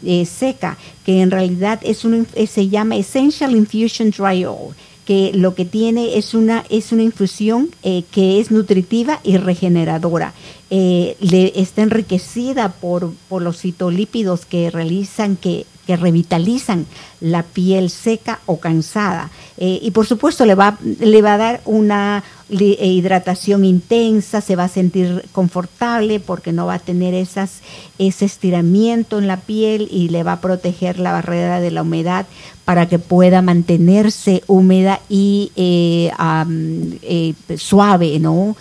eh, 0.04 0.26
seca 0.26 0.78
que 1.06 1.22
en 1.22 1.32
realidad 1.32 1.80
es 1.84 2.04
un, 2.04 2.28
se 2.48 2.68
llama 2.68 2.96
Essential 2.96 3.56
Infusion 3.56 4.10
Dry 4.10 4.46
Oil 4.46 4.74
que 5.08 5.32
lo 5.34 5.56
que 5.56 5.64
tiene 5.64 6.18
es 6.18 6.34
una, 6.34 6.66
es 6.70 6.92
una 6.92 7.02
infusión 7.02 7.70
eh, 7.82 8.04
que 8.12 8.42
es 8.42 8.52
nutritiva 8.52 9.22
y 9.24 9.38
regeneradora. 9.38 10.34
Eh, 10.70 11.16
le, 11.22 11.54
está 11.62 11.82
enriquecida 11.82 12.74
por, 12.74 13.14
por 13.30 13.42
los 13.42 13.62
citolípidos 13.62 14.46
que 14.46 14.70
realizan, 14.70 15.38
que, 15.38 15.66
que 15.88 15.96
revitalizan 15.96 16.86
la 17.22 17.44
piel 17.44 17.90
seca 17.90 18.42
o 18.46 18.60
cansada. 18.60 19.32
Eh, 19.58 19.80
y 19.82 19.92
por 19.92 20.06
supuesto 20.06 20.46
le 20.46 20.54
va, 20.54 20.78
le 21.00 21.22
va 21.22 21.36
a 21.36 21.38
dar 21.38 21.62
una 21.66 22.24
hidratación 22.50 23.66
intensa, 23.66 24.42
se 24.42 24.56
va 24.56 24.66
a 24.66 24.70
sentir 24.70 25.26
confortable 25.32 26.20
porque 26.20 26.52
no 26.52 26.66
va 26.66 26.76
a 26.76 26.80
tener 26.80 27.14
esas, 27.14 27.62
ese 27.98 28.26
estiramiento 28.26 29.18
en 29.18 29.28
la 29.28 29.38
piel 29.38 29.88
y 29.90 30.10
le 30.10 30.24
va 30.24 30.34
a 30.34 30.42
proteger 30.42 31.00
la 31.00 31.14
barrera 31.14 31.60
de 31.62 31.72
la 31.72 31.82
humedad 31.82 32.26
para 32.66 32.88
que 32.88 33.00
pueda 33.00 33.42
mantenerse 33.42 34.44
húmeda 34.48 35.00
y 35.08 35.52
eh, 35.56 36.12
eh, 37.02 37.34
suave, 37.58 38.20
¿no? 38.20 38.58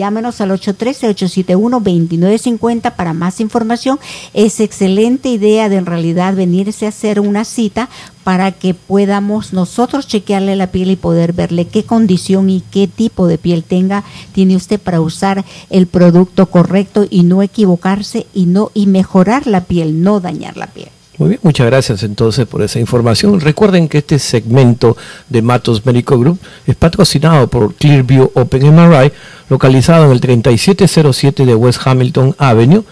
Llámenos 0.00 0.40
al 0.40 0.50
813-871-2950 0.52 2.96
para 2.96 3.12
más 3.12 3.38
información. 3.38 4.00
Es 4.32 4.60
excelente 4.60 5.28
idea 5.28 5.68
de 5.68 5.76
en 5.76 5.84
realidad 5.84 6.34
venirse 6.34 6.86
a 6.86 6.88
hacer 6.88 7.20
una 7.20 7.44
cita 7.44 7.90
para 8.24 8.50
que 8.50 8.72
podamos 8.72 9.52
nosotros 9.52 10.06
chequearle 10.06 10.56
la 10.56 10.68
piel 10.68 10.90
y 10.90 10.96
poder 10.96 11.34
verle 11.34 11.66
qué 11.66 11.84
condición 11.84 12.48
y 12.48 12.62
qué 12.62 12.88
tipo 12.88 13.26
de 13.26 13.36
piel 13.36 13.62
tenga 13.62 14.02
tiene 14.32 14.56
usted 14.56 14.80
para 14.80 15.02
usar 15.02 15.44
el 15.68 15.86
producto 15.86 16.46
correcto 16.46 17.06
y 17.10 17.24
no 17.24 17.42
equivocarse 17.42 18.26
y 18.32 18.46
no 18.46 18.70
y 18.72 18.86
mejorar 18.86 19.46
la 19.46 19.64
piel, 19.64 20.02
no 20.02 20.18
dañar 20.18 20.56
la 20.56 20.68
piel. 20.68 20.88
Muy 21.20 21.28
bien, 21.28 21.40
muchas 21.42 21.66
gracias 21.66 22.02
entonces 22.02 22.46
por 22.46 22.62
esa 22.62 22.80
información. 22.80 23.38
Recuerden 23.40 23.88
que 23.88 23.98
este 23.98 24.18
segmento 24.18 24.96
de 25.28 25.42
Matos 25.42 25.84
Medical 25.84 26.18
Group 26.18 26.38
es 26.66 26.76
patrocinado 26.76 27.46
por 27.46 27.74
Clearview 27.74 28.30
Open 28.32 28.74
MRI, 28.74 29.12
localizado 29.50 30.06
en 30.06 30.12
el 30.12 30.20
3707 30.22 31.44
de 31.44 31.54
West 31.54 31.82
Hamilton 31.84 32.34
Avenue, 32.38 32.84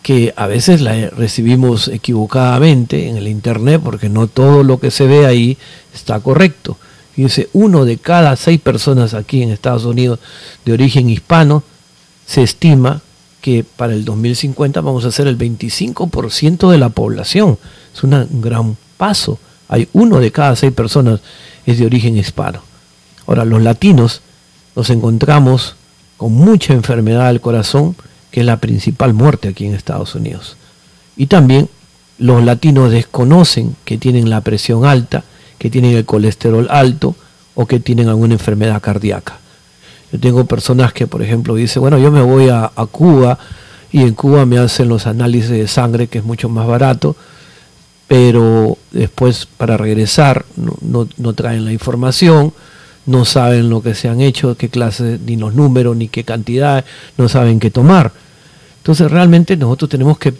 que 0.01 0.33
a 0.37 0.47
veces 0.47 0.79
la 0.79 1.09
recibimos 1.09 1.89
equivocadamente 1.89 3.09
en 3.09 3.17
el 3.17 3.27
Internet 3.27 3.81
porque 3.83 4.07
no 4.07 4.27
todo 4.27 4.63
lo 4.63 4.79
que 4.79 4.89
se 4.89 5.05
ve 5.05 5.25
ahí 5.25 5.57
está 5.93 6.21
correcto. 6.21 6.77
Dice, 7.15 7.49
uno 7.51 7.83
de 7.83 7.97
cada 7.97 8.37
seis 8.37 8.61
personas 8.61 9.13
aquí 9.13 9.43
en 9.43 9.51
Estados 9.51 9.83
Unidos 9.83 10.19
de 10.63 10.71
origen 10.71 11.09
hispano 11.09 11.63
se 12.25 12.43
estima 12.43 13.01
que 13.41 13.63
para 13.63 13.93
el 13.93 14.05
2050 14.05 14.81
vamos 14.81 15.05
a 15.05 15.11
ser 15.11 15.27
el 15.27 15.37
25% 15.37 16.69
de 16.69 16.77
la 16.77 16.89
población. 16.89 17.57
Es 17.93 18.03
un 18.03 18.41
gran 18.41 18.77
paso. 18.97 19.39
Hay 19.67 19.87
uno 19.93 20.19
de 20.19 20.31
cada 20.31 20.55
seis 20.55 20.73
personas 20.73 21.21
es 21.65 21.79
de 21.79 21.85
origen 21.85 22.17
hispano. 22.17 22.61
Ahora, 23.27 23.45
los 23.45 23.61
latinos 23.61 24.21
nos 24.75 24.89
encontramos 24.89 25.75
con 26.17 26.33
mucha 26.33 26.73
enfermedad 26.73 27.27
del 27.27 27.41
corazón, 27.41 27.95
que 28.31 28.41
es 28.41 28.45
la 28.45 28.57
principal 28.57 29.13
muerte 29.13 29.47
aquí 29.47 29.65
en 29.65 29.75
Estados 29.75 30.15
Unidos. 30.15 30.57
Y 31.15 31.27
también 31.27 31.69
los 32.17 32.43
latinos 32.43 32.91
desconocen 32.91 33.75
que 33.85 33.97
tienen 33.97 34.29
la 34.29 34.41
presión 34.41 34.85
alta, 34.85 35.23
que 35.57 35.69
tienen 35.69 35.95
el 35.95 36.05
colesterol 36.05 36.67
alto 36.69 37.15
o 37.55 37.65
que 37.65 37.79
tienen 37.79 38.09
alguna 38.09 38.33
enfermedad 38.33 38.81
cardíaca. 38.81 39.39
Yo 40.11 40.19
tengo 40.19 40.45
personas 40.45 40.93
que, 40.93 41.07
por 41.07 41.21
ejemplo, 41.21 41.55
dicen, 41.55 41.81
bueno, 41.81 41.97
yo 41.97 42.11
me 42.11 42.21
voy 42.21 42.49
a, 42.49 42.71
Cuba 42.91 43.37
y 43.91 44.01
en 44.01 44.13
Cuba 44.13 44.45
me 44.45 44.57
hacen 44.57 44.89
los 44.89 45.07
análisis 45.07 45.51
de 45.51 45.67
sangre, 45.67 46.07
que 46.07 46.19
es 46.19 46.23
mucho 46.23 46.49
más 46.49 46.67
barato, 46.67 47.15
pero 48.07 48.77
después 48.91 49.45
para 49.45 49.77
regresar 49.77 50.45
no, 50.81 51.33
traen 51.33 51.65
la 51.65 51.71
información, 51.71 52.53
no 53.05 53.25
saben 53.25 53.69
lo 53.69 53.81
que 53.81 53.93
se 53.93 54.09
han 54.09 54.21
hecho, 54.21 54.55
qué 54.55 54.69
clase, 54.69 55.19
ni 55.23 55.35
los 55.35 55.53
números, 55.53 55.95
ni 55.95 56.07
qué 56.07 56.23
cantidad, 56.23 56.83
no 57.17 57.29
saben 57.29 57.59
qué 57.59 57.69
tomar. 57.69 58.11
Entonces 58.77 59.11
realmente 59.11 59.57
nosotros 59.57 59.89
tenemos 59.89 60.17
que 60.17 60.33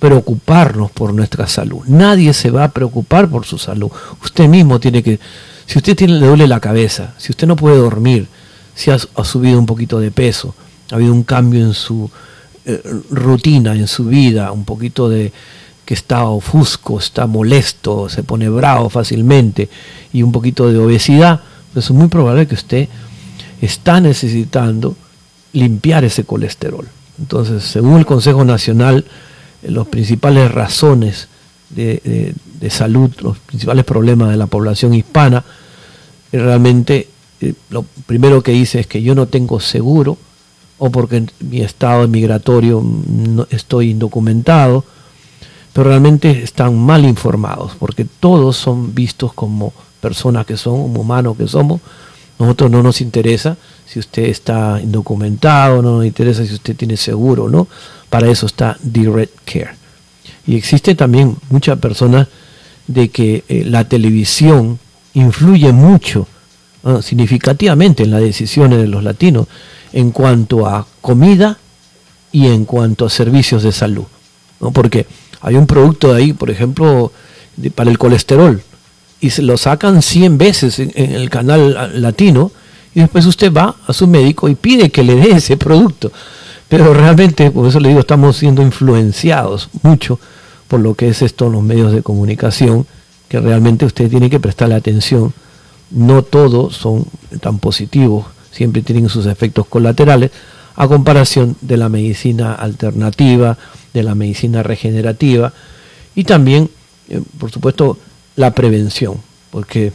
preocuparnos 0.00 0.90
por 0.90 1.14
nuestra 1.14 1.46
salud. 1.46 1.82
Nadie 1.86 2.32
se 2.32 2.50
va 2.50 2.64
a 2.64 2.72
preocupar 2.72 3.28
por 3.28 3.46
su 3.46 3.56
salud. 3.56 3.90
Usted 4.24 4.48
mismo 4.48 4.80
tiene 4.80 5.00
que, 5.00 5.20
si 5.66 5.78
usted 5.78 5.94
tiene, 5.94 6.14
le 6.14 6.26
duele 6.26 6.48
la 6.48 6.58
cabeza, 6.58 7.14
si 7.18 7.30
usted 7.30 7.46
no 7.46 7.54
puede 7.54 7.76
dormir, 7.76 8.26
si 8.74 8.90
ha, 8.90 8.98
subido 8.98 9.58
un 9.58 9.66
poquito 9.66 10.00
de 10.00 10.10
peso, 10.10 10.54
ha 10.90 10.96
habido 10.96 11.12
un 11.12 11.22
cambio 11.24 11.64
en 11.64 11.74
su 11.74 12.10
eh, 12.64 12.80
rutina, 13.10 13.74
en 13.74 13.88
su 13.88 14.06
vida, 14.06 14.52
un 14.52 14.64
poquito 14.64 15.08
de 15.08 15.32
que 15.84 15.94
está 15.94 16.24
ofusco, 16.24 16.98
está 16.98 17.26
molesto, 17.26 18.08
se 18.08 18.22
pone 18.22 18.48
bravo 18.48 18.88
fácilmente 18.88 19.68
y 20.12 20.22
un 20.22 20.30
poquito 20.30 20.70
de 20.70 20.78
obesidad, 20.78 21.40
es 21.74 21.90
muy 21.90 22.08
probable 22.08 22.46
que 22.46 22.54
usted 22.54 22.88
está 23.60 24.00
necesitando 24.00 24.96
limpiar 25.52 26.04
ese 26.04 26.24
colesterol. 26.24 26.86
Entonces, 27.18 27.64
según 27.64 27.98
el 27.98 28.06
Consejo 28.06 28.44
Nacional, 28.44 29.04
eh, 29.62 29.70
las 29.70 29.86
principales 29.86 30.50
razones 30.50 31.28
de, 31.70 32.34
salud, 32.68 33.10
los 33.20 33.38
principales 33.38 33.84
problemas 33.84 34.30
de 34.30 34.36
la 34.36 34.46
población 34.46 34.94
hispana, 34.94 35.42
realmente 36.30 37.08
lo 37.70 37.84
primero 38.06 38.42
que 38.42 38.52
dice 38.52 38.80
es 38.80 38.86
que 38.86 39.02
yo 39.02 39.14
no 39.14 39.26
tengo 39.26 39.60
seguro 39.60 40.16
o 40.78 40.90
porque 40.90 41.24
mi 41.40 41.60
estado 41.60 42.08
migratorio 42.08 42.82
no, 42.82 43.46
estoy 43.50 43.90
indocumentado, 43.90 44.84
pero 45.72 45.88
realmente 45.90 46.42
están 46.42 46.76
mal 46.78 47.04
informados 47.04 47.72
porque 47.78 48.04
todos 48.04 48.56
son 48.56 48.94
vistos 48.94 49.32
como 49.32 49.72
personas 50.00 50.44
que 50.44 50.56
son, 50.56 50.82
como 50.82 51.00
humanos 51.02 51.36
que 51.36 51.46
somos. 51.46 51.80
Nosotros 52.38 52.70
no 52.70 52.82
nos 52.82 53.00
interesa 53.00 53.56
si 53.86 54.00
usted 54.00 54.24
está 54.24 54.80
indocumentado, 54.82 55.82
no 55.82 55.98
nos 55.98 56.06
interesa 56.06 56.44
si 56.44 56.54
usted 56.54 56.74
tiene 56.74 56.96
seguro, 56.96 57.48
¿no? 57.48 57.68
Para 58.10 58.28
eso 58.28 58.46
está 58.46 58.76
Direct 58.82 59.38
Care. 59.44 59.74
Y 60.46 60.56
existe 60.56 60.94
también 60.94 61.36
muchas 61.50 61.78
personas 61.78 62.26
de 62.86 63.08
que 63.10 63.44
eh, 63.48 63.64
la 63.64 63.84
televisión 63.88 64.78
influye 65.14 65.72
mucho, 65.72 66.26
significativamente 67.02 68.02
en 68.02 68.10
las 68.10 68.20
decisiones 68.20 68.78
de 68.78 68.88
los 68.88 69.04
latinos 69.04 69.46
en 69.92 70.10
cuanto 70.10 70.66
a 70.66 70.86
comida 71.00 71.58
y 72.32 72.46
en 72.46 72.64
cuanto 72.64 73.06
a 73.06 73.10
servicios 73.10 73.62
de 73.62 73.72
salud. 73.72 74.04
¿no? 74.60 74.70
Porque 74.70 75.06
hay 75.40 75.56
un 75.56 75.66
producto 75.66 76.12
de 76.12 76.22
ahí, 76.22 76.32
por 76.32 76.50
ejemplo, 76.50 77.12
para 77.74 77.90
el 77.90 77.98
colesterol, 77.98 78.62
y 79.20 79.30
se 79.30 79.42
lo 79.42 79.56
sacan 79.56 80.02
100 80.02 80.38
veces 80.38 80.78
en 80.78 80.90
el 80.96 81.30
canal 81.30 82.00
latino, 82.00 82.50
y 82.94 83.00
después 83.00 83.26
usted 83.26 83.52
va 83.52 83.76
a 83.86 83.92
su 83.92 84.06
médico 84.06 84.48
y 84.48 84.54
pide 84.54 84.90
que 84.90 85.02
le 85.02 85.16
dé 85.16 85.36
ese 85.36 85.56
producto. 85.56 86.10
Pero 86.68 86.92
realmente, 86.94 87.50
por 87.50 87.68
eso 87.68 87.80
le 87.80 87.88
digo, 87.88 88.00
estamos 88.00 88.36
siendo 88.36 88.62
influenciados 88.62 89.68
mucho 89.82 90.18
por 90.72 90.80
lo 90.80 90.94
que 90.94 91.08
es 91.08 91.20
esto 91.20 91.50
los 91.50 91.62
medios 91.62 91.92
de 91.92 92.02
comunicación, 92.02 92.86
que 93.28 93.38
realmente 93.38 93.84
usted 93.84 94.08
tiene 94.08 94.30
que 94.30 94.40
prestarle 94.40 94.74
atención. 94.74 95.34
No 95.92 96.22
todos 96.22 96.76
son 96.76 97.04
tan 97.40 97.58
positivos, 97.58 98.26
siempre 98.50 98.82
tienen 98.82 99.08
sus 99.08 99.26
efectos 99.26 99.66
colaterales, 99.66 100.30
a 100.74 100.88
comparación 100.88 101.56
de 101.60 101.76
la 101.76 101.88
medicina 101.88 102.54
alternativa, 102.54 103.58
de 103.92 104.02
la 104.02 104.14
medicina 104.14 104.62
regenerativa 104.62 105.52
y 106.14 106.24
también, 106.24 106.70
eh, 107.08 107.20
por 107.38 107.50
supuesto, 107.50 107.98
la 108.36 108.52
prevención, 108.52 109.16
porque 109.50 109.92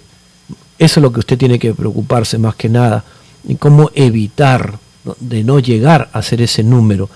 eso 0.78 1.00
es 1.00 1.02
lo 1.02 1.12
que 1.12 1.20
usted 1.20 1.38
tiene 1.38 1.58
que 1.58 1.74
preocuparse 1.74 2.38
más 2.38 2.56
que 2.56 2.70
nada, 2.70 3.04
y 3.48 3.56
cómo 3.56 3.89
evitar 3.95 4.78
de 5.20 5.43
no 5.43 5.60
llegar 5.60 6.10
a 6.14 6.22
ser 6.22 6.41
ese 6.41 6.64
número, 6.64 7.10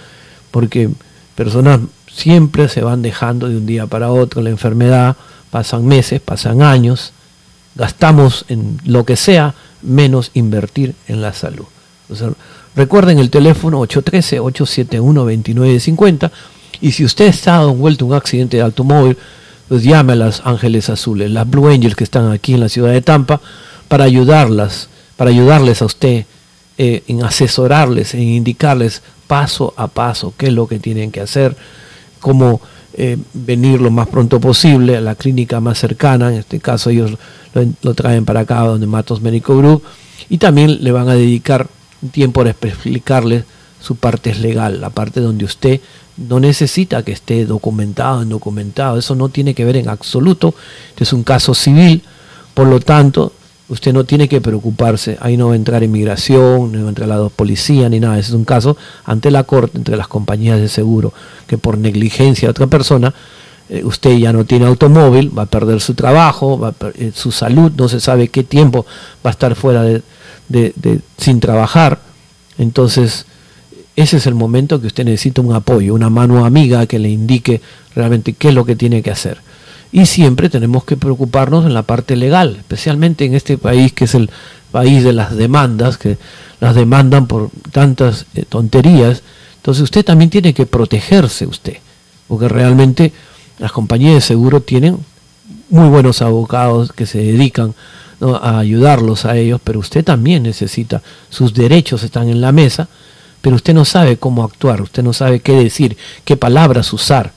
porque 0.50 0.90
personas 1.36 1.82
siempre 2.12 2.70
se 2.70 2.82
van 2.82 3.02
dejando 3.02 3.50
de 3.50 3.58
un 3.58 3.66
día 3.66 3.88
para 3.88 4.12
otro 4.12 4.42
la 4.42 4.50
enfermedad, 4.50 5.16
pasan 5.50 5.86
meses, 5.86 6.22
pasan 6.22 6.62
años, 6.62 7.14
gastamos 7.76 8.46
en 8.50 8.80
lo 8.86 9.06
que 9.06 9.16
sea, 9.16 9.56
menos 9.82 10.32
invertir 10.34 10.96
en 11.08 11.22
la 11.22 11.32
salud. 11.34 11.66
recuerden 12.76 13.20
el 13.20 13.30
teléfono 13.30 13.80
813-871-2950 13.82 16.32
y 16.82 16.92
si 16.92 17.06
usted 17.06 17.26
está 17.26 17.62
envuelto 17.62 18.06
en 18.06 18.12
un 18.12 18.18
accidente 18.18 18.58
de 18.58 18.64
automóvil, 18.64 19.18
pues 19.68 19.84
llame 19.84 20.14
a 20.14 20.18
las 20.18 20.42
Ángeles 20.46 20.90
Azules, 20.90 21.32
las 21.32 21.50
Blue 21.50 21.70
Angels 21.70 21.96
que 21.96 22.04
están 22.04 22.32
aquí 22.32 22.54
en 22.54 22.60
la 22.60 22.70
ciudad 22.70 22.92
de 22.92 23.02
Tampa, 23.02 23.40
para 23.88 24.04
ayudarlas, 24.04 24.90
para 25.16 25.30
ayudarles 25.30 25.82
a 25.82 25.86
usted 25.86 26.26
eh, 26.78 27.04
en 27.08 27.24
asesorarles, 27.24 28.14
en 28.14 28.22
indicarles 28.22 29.02
paso 29.28 29.74
a 29.78 29.88
paso 29.88 30.34
qué 30.38 30.48
es 30.48 30.54
lo 30.54 30.68
que 30.68 30.80
tienen 30.80 31.12
que 31.12 31.22
hacer, 31.22 31.56
cómo 32.20 32.60
eh, 32.94 33.18
venir 33.34 33.80
lo 33.80 33.90
más 33.90 34.08
pronto 34.08 34.40
posible 34.40 34.98
a 34.98 35.02
la 35.02 35.16
clínica 35.16 35.60
más 35.60 35.80
cercana, 35.80 36.30
en 36.30 36.40
este 36.40 36.60
caso 36.60 36.90
ellos 36.90 37.18
lo, 37.82 37.94
traen 37.94 38.26
para 38.26 38.42
acá 38.42 38.60
donde 38.62 38.88
Matos 38.88 39.22
Médico 39.22 39.58
Group, 39.58 39.84
y 40.30 40.38
también 40.38 40.84
le 40.84 40.92
van 40.92 41.10
a 41.10 41.16
dedicar 41.16 41.68
tiempo 42.12 42.42
para 42.42 42.52
explicarles 42.52 43.46
su 43.80 43.96
parte 43.96 44.36
legal, 44.36 44.82
la 44.82 44.90
parte 44.90 45.22
donde 45.22 45.46
usted 45.46 45.82
no 46.18 46.40
necesita 46.40 47.04
que 47.04 47.14
esté 47.14 47.46
documentado, 47.46 48.24
indocumentado, 48.24 48.98
eso 48.98 49.16
no 49.16 49.30
tiene 49.30 49.54
que 49.54 49.66
ver 49.66 49.78
en 49.78 49.90
absoluto, 49.90 50.54
este 50.90 51.04
es 51.06 51.14
un 51.14 51.24
caso 51.24 51.54
civil, 51.54 52.04
por 52.54 52.68
lo 52.68 52.80
tanto, 52.80 53.34
usted 53.72 53.94
no 53.94 54.04
tiene 54.04 54.28
que 54.28 54.42
preocuparse, 54.42 55.18
ahí 55.22 55.38
no 55.38 55.48
va 55.48 55.54
a 55.54 55.56
entrar 55.56 55.82
inmigración, 55.82 56.74
no 56.74 56.80
va 56.80 56.86
a 56.88 56.90
entrar 56.90 57.08
la 57.08 57.30
policía 57.30 57.88
ni 57.88 58.02
nada, 58.02 58.20
ese 58.20 58.30
es 58.30 58.36
un 58.36 58.44
caso 58.44 58.76
ante 59.06 59.32
la 59.32 59.46
corte, 59.46 59.78
entre 59.78 59.96
las 59.96 60.10
compañías 60.10 60.60
de 60.60 60.68
seguro, 60.68 61.14
que 61.48 61.58
por 61.58 61.78
negligencia 61.78 62.48
de 62.48 62.52
otra 62.52 62.68
persona, 62.68 63.14
eh, 63.70 63.82
usted 63.86 64.18
ya 64.18 64.34
no 64.34 64.44
tiene 64.44 64.66
automóvil, 64.66 65.32
va 65.36 65.44
a 65.44 65.46
perder 65.46 65.80
su 65.80 65.94
trabajo, 65.94 66.60
va 66.60 66.74
eh, 66.96 67.14
su 67.16 67.32
salud, 67.32 67.72
no 67.78 67.88
se 67.88 68.02
sabe 68.02 68.28
qué 68.28 68.44
tiempo 68.44 68.86
va 69.26 69.30
a 69.30 69.32
estar 69.32 69.56
fuera 69.56 69.84
de, 69.84 70.04
sin 71.18 71.40
trabajar, 71.40 72.00
entonces 72.58 73.26
ese 73.96 74.18
es 74.18 74.28
el 74.28 74.36
momento 74.36 74.82
que 74.82 74.88
usted 74.88 75.06
necesita 75.06 75.42
un 75.42 75.54
apoyo, 75.54 75.94
una 75.94 76.10
mano 76.10 76.44
amiga 76.44 76.86
que 76.88 77.00
le 77.00 77.10
indique 77.10 77.62
realmente 77.96 78.34
qué 78.34 78.50
es 78.50 78.54
lo 78.54 78.66
que 78.66 78.76
tiene 78.76 79.02
que 79.02 79.12
hacer. 79.12 79.38
Y 79.92 80.06
siempre 80.06 80.50
tenemos 80.50 80.86
que 80.86 80.96
preocuparnos 80.96 81.66
en 81.66 81.74
la 81.74 81.84
parte 81.84 82.16
legal, 82.16 82.56
especialmente 82.58 83.26
en 83.26 83.34
este 83.34 83.58
país 83.58 83.92
que 83.92 84.06
es 84.06 84.16
el 84.16 84.30
país 84.72 85.04
de 85.04 85.12
las 85.12 85.36
demandas, 85.36 85.98
que 85.98 86.18
las 86.62 86.76
demandan 86.76 87.28
por 87.28 87.50
tantas 87.72 88.26
eh, 88.36 88.46
tonterías. 88.48 89.22
Entonces 89.58 89.84
usted 89.84 90.06
también 90.06 90.30
tiene 90.30 90.54
que 90.54 90.66
protegerse 90.66 91.46
usted, 91.46 91.78
porque 92.28 92.48
realmente 92.48 93.12
las 93.60 93.72
compañías 93.72 94.16
de 94.16 94.22
seguro 94.22 94.62
tienen 94.62 94.98
muy 95.70 95.90
buenos 95.90 96.22
abogados 96.22 96.94
que 96.94 97.06
se 97.06 97.20
dedican 97.20 97.74
a 98.22 98.60
ayudarlos 98.60 99.26
a 99.26 99.36
ellos, 99.36 99.60
pero 99.64 99.80
usted 99.80 100.04
también 100.04 100.44
necesita, 100.44 101.02
sus 101.30 101.54
derechos 101.54 102.04
están 102.04 102.30
en 102.30 102.40
la 102.40 102.52
mesa, 102.52 102.88
pero 103.42 103.56
usted 103.56 103.74
no 103.74 103.84
sabe 103.84 104.18
cómo 104.18 104.44
actuar, 104.44 104.82
usted 104.82 105.04
no 105.04 105.14
sabe 105.14 105.40
qué 105.40 105.54
decir, 105.54 105.98
qué 106.24 106.38
palabras 106.38 106.94
usar 106.94 107.34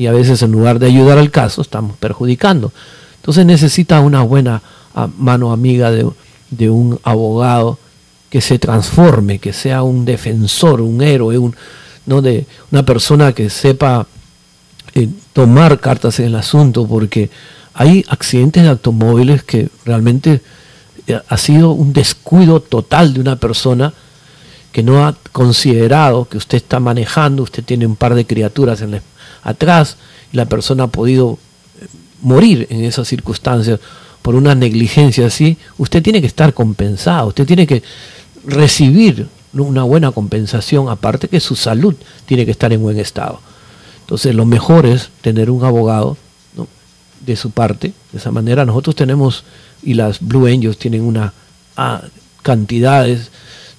y 0.00 0.06
a 0.06 0.12
veces 0.12 0.40
en 0.40 0.50
lugar 0.50 0.78
de 0.78 0.86
ayudar 0.86 1.18
al 1.18 1.30
caso 1.30 1.60
estamos 1.60 1.94
perjudicando. 1.98 2.72
Entonces 3.16 3.44
necesita 3.44 4.00
una 4.00 4.22
buena 4.22 4.62
ah, 4.94 5.10
mano 5.18 5.52
amiga 5.52 5.90
de, 5.90 6.70
un 6.70 6.98
abogado 7.02 7.78
que 8.30 8.40
se 8.40 8.58
transforme, 8.58 9.38
que 9.38 9.52
sea 9.52 9.82
un 9.82 10.06
defensor, 10.06 10.80
un 10.80 11.02
héroe, 11.02 11.36
un, 11.36 11.54
¿no? 12.06 12.22
de 12.22 12.46
una 12.72 12.82
persona 12.82 13.34
que 13.34 13.50
sepa 13.50 14.06
eh, 14.94 15.06
tomar 15.34 15.78
cartas 15.80 16.18
en 16.18 16.28
el 16.28 16.34
asunto, 16.34 16.86
porque 16.86 17.28
hay 17.74 18.02
accidentes 18.08 18.62
de 18.62 18.70
automóviles 18.70 19.42
que 19.42 19.68
realmente 19.84 20.40
eh, 21.08 21.20
ha 21.28 21.36
sido 21.36 21.72
un 21.72 21.92
descuido 21.92 22.60
total 22.60 23.12
de 23.12 23.20
una 23.20 23.36
persona 23.36 23.92
que 24.72 24.82
no 24.82 25.04
ha 25.04 25.14
considerado 25.32 26.26
que 26.26 26.38
usted 26.38 26.56
está 26.56 26.80
manejando, 26.80 27.42
usted 27.42 27.62
tiene 27.62 27.84
un 27.84 27.96
par 27.96 28.14
de 28.14 28.24
criaturas 28.24 28.80
en 28.80 28.92
la, 28.92 29.02
atrás 29.42 29.96
y 30.32 30.36
la 30.36 30.46
persona 30.46 30.84
ha 30.84 30.88
podido 30.88 31.38
eh, 31.80 31.86
morir 32.22 32.66
en 32.70 32.84
esas 32.84 33.08
circunstancias 33.08 33.80
por 34.22 34.34
una 34.34 34.54
negligencia 34.54 35.26
así, 35.26 35.56
usted 35.78 36.02
tiene 36.02 36.20
que 36.20 36.26
estar 36.26 36.52
compensado, 36.52 37.28
usted 37.28 37.46
tiene 37.46 37.66
que 37.66 37.82
recibir 38.44 39.28
una 39.52 39.82
buena 39.82 40.12
compensación, 40.12 40.88
aparte 40.88 41.28
que 41.28 41.40
su 41.40 41.56
salud 41.56 41.94
tiene 42.26 42.44
que 42.44 42.52
estar 42.52 42.72
en 42.72 42.82
buen 42.82 42.98
estado. 42.98 43.40
Entonces 44.00 44.34
lo 44.34 44.44
mejor 44.44 44.86
es 44.86 45.10
tener 45.22 45.50
un 45.50 45.64
abogado 45.64 46.16
de 47.24 47.36
su 47.36 47.50
parte, 47.50 47.92
de 48.12 48.18
esa 48.18 48.30
manera 48.30 48.64
nosotros 48.64 48.96
tenemos, 48.96 49.44
y 49.82 49.94
las 49.94 50.20
Blue 50.20 50.46
Angels 50.46 50.78
tienen 50.78 51.02
una 51.02 51.32
a 51.76 52.02
cantidades 52.42 53.30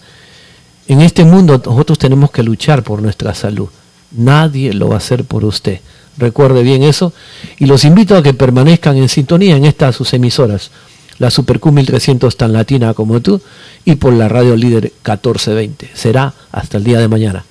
En 0.88 1.00
este 1.00 1.24
mundo 1.24 1.62
nosotros 1.64 1.96
tenemos 1.98 2.32
que 2.32 2.42
luchar 2.42 2.82
por 2.82 3.00
nuestra 3.02 3.34
salud. 3.34 3.68
Nadie 4.10 4.72
lo 4.72 4.88
va 4.88 4.94
a 4.94 4.98
hacer 4.98 5.24
por 5.24 5.44
usted. 5.44 5.80
Recuerde 6.16 6.64
bien 6.64 6.82
eso. 6.82 7.12
Y 7.58 7.66
los 7.66 7.84
invito 7.84 8.16
a 8.16 8.22
que 8.22 8.34
permanezcan 8.34 8.96
en 8.96 9.08
sintonía 9.08 9.56
en 9.56 9.64
estas 9.64 9.94
sus 9.94 10.12
emisoras 10.14 10.72
la 11.18 11.30
Super 11.30 11.60
Q 11.60 11.72
1300 11.72 12.36
tan 12.36 12.52
latina 12.52 12.92
como 12.94 13.20
tú 13.20 13.40
y 13.84 13.96
por 13.96 14.12
la 14.12 14.28
radio 14.28 14.56
líder 14.56 14.84
1420. 14.84 15.90
Será 15.94 16.32
hasta 16.52 16.78
el 16.78 16.84
día 16.84 17.00
de 17.00 17.08
mañana. 17.08 17.44